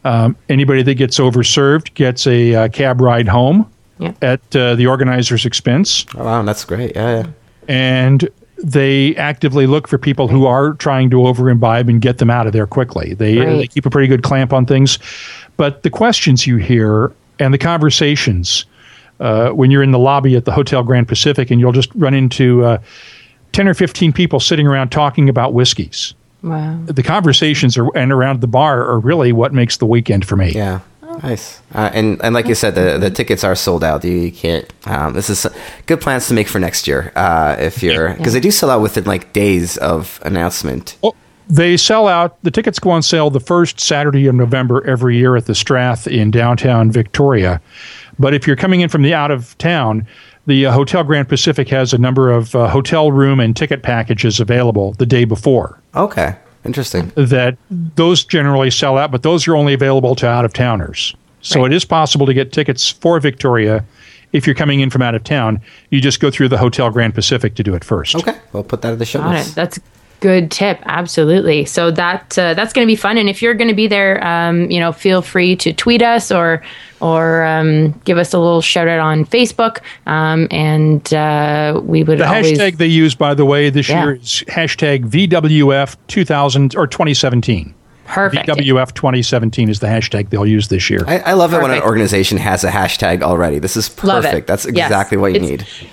[0.04, 4.12] Um, anybody that gets overserved gets a uh, cab ride home Yeah.
[4.22, 6.94] at uh, the organizer's expense Oh, wow, that's great.
[6.94, 7.26] Yeah, yeah.
[7.68, 8.28] and
[8.62, 12.46] they actively look for people who are trying to over imbibe and get them out
[12.46, 13.14] of there quickly.
[13.14, 13.56] They, Right.
[13.56, 14.98] they keep a pretty good clamp on things,
[15.56, 18.64] but the questions you hear and the conversations
[19.20, 22.14] uh, when you're in the lobby at the Hotel Grand Pacific and you'll just run
[22.14, 22.78] into uh,
[23.52, 26.14] 10 or 15 people sitting around talking about whiskeys.
[26.42, 26.78] Wow.
[26.84, 30.52] The conversations are, and around the bar are really what makes the weekend for me.
[30.52, 30.80] Yeah.
[31.22, 31.60] Nice.
[31.74, 34.04] Uh, and and like you said, the the tickets are sold out.
[34.04, 34.70] You can't.
[34.86, 35.46] Um, this is
[35.86, 37.12] good plans to make for next year.
[37.16, 40.96] Uh, if you're because they do sell out within like days of announcement.
[41.02, 41.14] Oh,
[41.48, 42.42] they sell out.
[42.42, 46.06] The tickets go on sale the first Saturday of November every year at the Strath
[46.06, 47.60] in downtown Victoria.
[48.18, 50.06] But if you're coming in from the out of town,
[50.46, 54.40] the uh, Hotel Grand Pacific has a number of uh, hotel room and ticket packages
[54.40, 55.80] available the day before.
[55.94, 57.12] Okay, interesting.
[57.16, 61.14] That those generally sell out, but those are only available to out of towners.
[61.40, 61.72] So Right.
[61.72, 63.84] it is possible to get tickets for Victoria
[64.32, 65.60] if you're coming in from out of town.
[65.90, 68.14] You just go through the Hotel Grand Pacific to do it first.
[68.16, 69.50] Okay, we'll put that in the show Got notes.
[69.50, 69.54] it.
[69.54, 69.78] That's
[70.20, 71.64] Good tip, absolutely.
[71.64, 74.24] So that uh, that's going to be fun, and if you're going to be there,
[74.26, 76.60] um, you know, feel free to tweet us or
[77.00, 82.18] or um, give us a little shout out on Facebook, um, and uh, we would.
[82.18, 84.02] The always, hashtag they use, by the way, this Yeah.
[84.02, 87.72] year is hashtag VWF 2000 or 2017.
[88.06, 88.48] Perfect.
[88.48, 91.04] VWF 2017 is the hashtag they'll use this year.
[91.06, 93.58] I, I love it when an organization has a hashtag already.
[93.58, 94.46] This is perfect.
[94.46, 94.86] That's Yes.
[94.86, 95.88] exactly what you It's- need.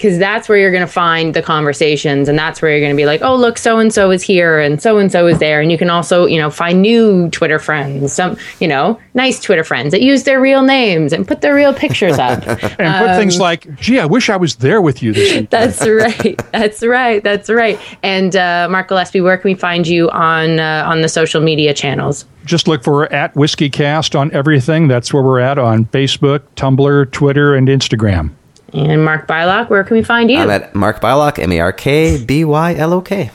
[0.00, 2.96] Because that's where you're going to find the conversations and that's where you're going to
[2.96, 5.60] be like oh look so and so is here and so and so is there
[5.60, 9.62] and you can also you know find new twitter friends some you know nice twitter
[9.62, 12.46] friends that use their real names and put their real pictures up
[12.78, 15.50] and put things like, gee, I wish I was there with you this week.
[15.50, 20.08] that's right that's right that's right and uh, mark gillespie where can we find you
[20.10, 24.88] on uh, on the social media channels Just look for at WhiskyCast on everything.
[24.88, 28.30] That's where we're at on Facebook, Tumblr, Twitter, and Instagram.
[28.72, 31.72] And mark bylok where can we find you I'm at Mark Bylok, M A R
[31.72, 33.30] K B Y L O K.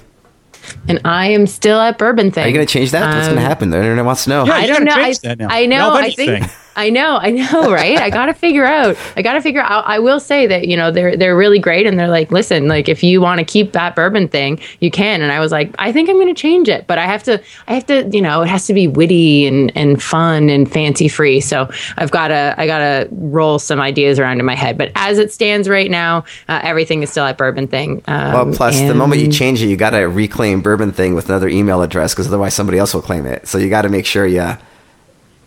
[0.87, 3.13] and i am still at bourbon thing Are you going to change that?
[3.13, 3.69] What's going to Um, happen?
[3.69, 4.45] The internet wants to know.
[4.45, 4.93] Yeah, I don't know.
[4.95, 5.47] I, that now.
[5.49, 5.89] I know.
[5.91, 6.45] Well, I think.
[6.75, 7.17] I know.
[7.17, 7.71] I know.
[7.75, 7.97] Right.
[7.97, 8.95] I got to figure out.
[9.17, 9.85] I got to figure out.
[9.85, 12.87] I will say that you know they're they're really great, and they're like, listen, like
[12.87, 15.21] if you want to keep that bourbon thing, you can.
[15.21, 17.41] And I was like, I think I'm going to change it, but I have to.
[17.67, 18.07] I have to.
[18.11, 21.41] You know, it has to be witty and and fun and fancy free.
[21.41, 22.55] So I've got to.
[22.57, 24.77] I got to roll some ideas around in my head.
[24.77, 28.01] But as it stands right now, uh, everything is still at bourbon thing.
[28.07, 31.29] Um, Well, plus the moment you change it, you got to reclaim Bourbon Thing with
[31.29, 33.47] another email address because otherwise somebody else will claim it.
[33.47, 34.57] So you got to make sure you.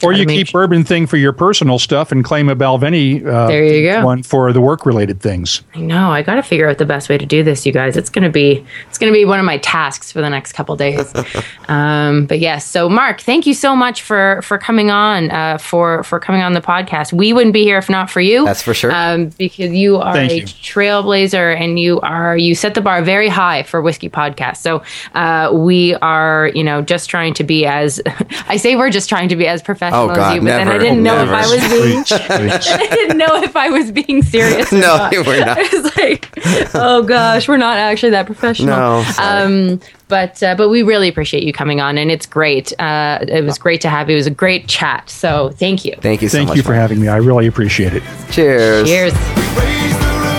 [0.07, 3.26] Or you to make keep Bourbon Thing for your personal stuff and claim a Balvenie
[3.26, 4.05] uh, There you go.
[4.05, 5.62] one for the work related things.
[5.74, 6.11] I know.
[6.11, 7.96] I got to figure out the best way to do this, you guys.
[7.96, 11.12] It's gonna be it's gonna be one of my tasks for the next couple days.
[11.68, 12.64] um, but yes.
[12.66, 16.53] So, Mark, thank you so much for for coming on uh, for for coming on
[16.53, 17.12] the podcast.
[17.12, 18.44] We wouldn't be here if not for you.
[18.44, 18.92] That's for sure.
[18.92, 20.42] Um, because you are Thank a you.
[20.46, 24.59] trailblazer and you are you set the bar very high for whiskey podcasts.
[24.59, 24.82] So
[25.14, 28.01] uh, we are you know just trying to be as
[28.49, 30.68] I say we're just trying to be as professional Oh, God, as you, but then
[30.68, 31.34] I didn't know never.
[31.34, 32.09] if I was being Preach,
[32.62, 32.80] preach.
[32.80, 34.72] I didn't know if I was being serious.
[34.72, 35.12] Or No, not.
[35.12, 35.59] you were not.
[35.59, 36.28] I was like,
[36.74, 38.76] oh gosh, we're not actually that professional.
[38.76, 39.05] No.
[39.18, 42.72] Um, but uh, but we really appreciate you coming on, and it's great.
[42.80, 44.14] Uh, it was great to have you.
[44.14, 45.11] It was a great chat.
[45.11, 45.95] So thank you.
[46.01, 46.41] Thank you so much.
[46.41, 46.57] Thank much.
[46.57, 46.80] you for Mark.
[46.80, 47.09] having me.
[47.09, 48.03] I really appreciate it.
[48.30, 48.89] Cheers.
[48.89, 49.12] Cheers.
[49.12, 50.38] Raise the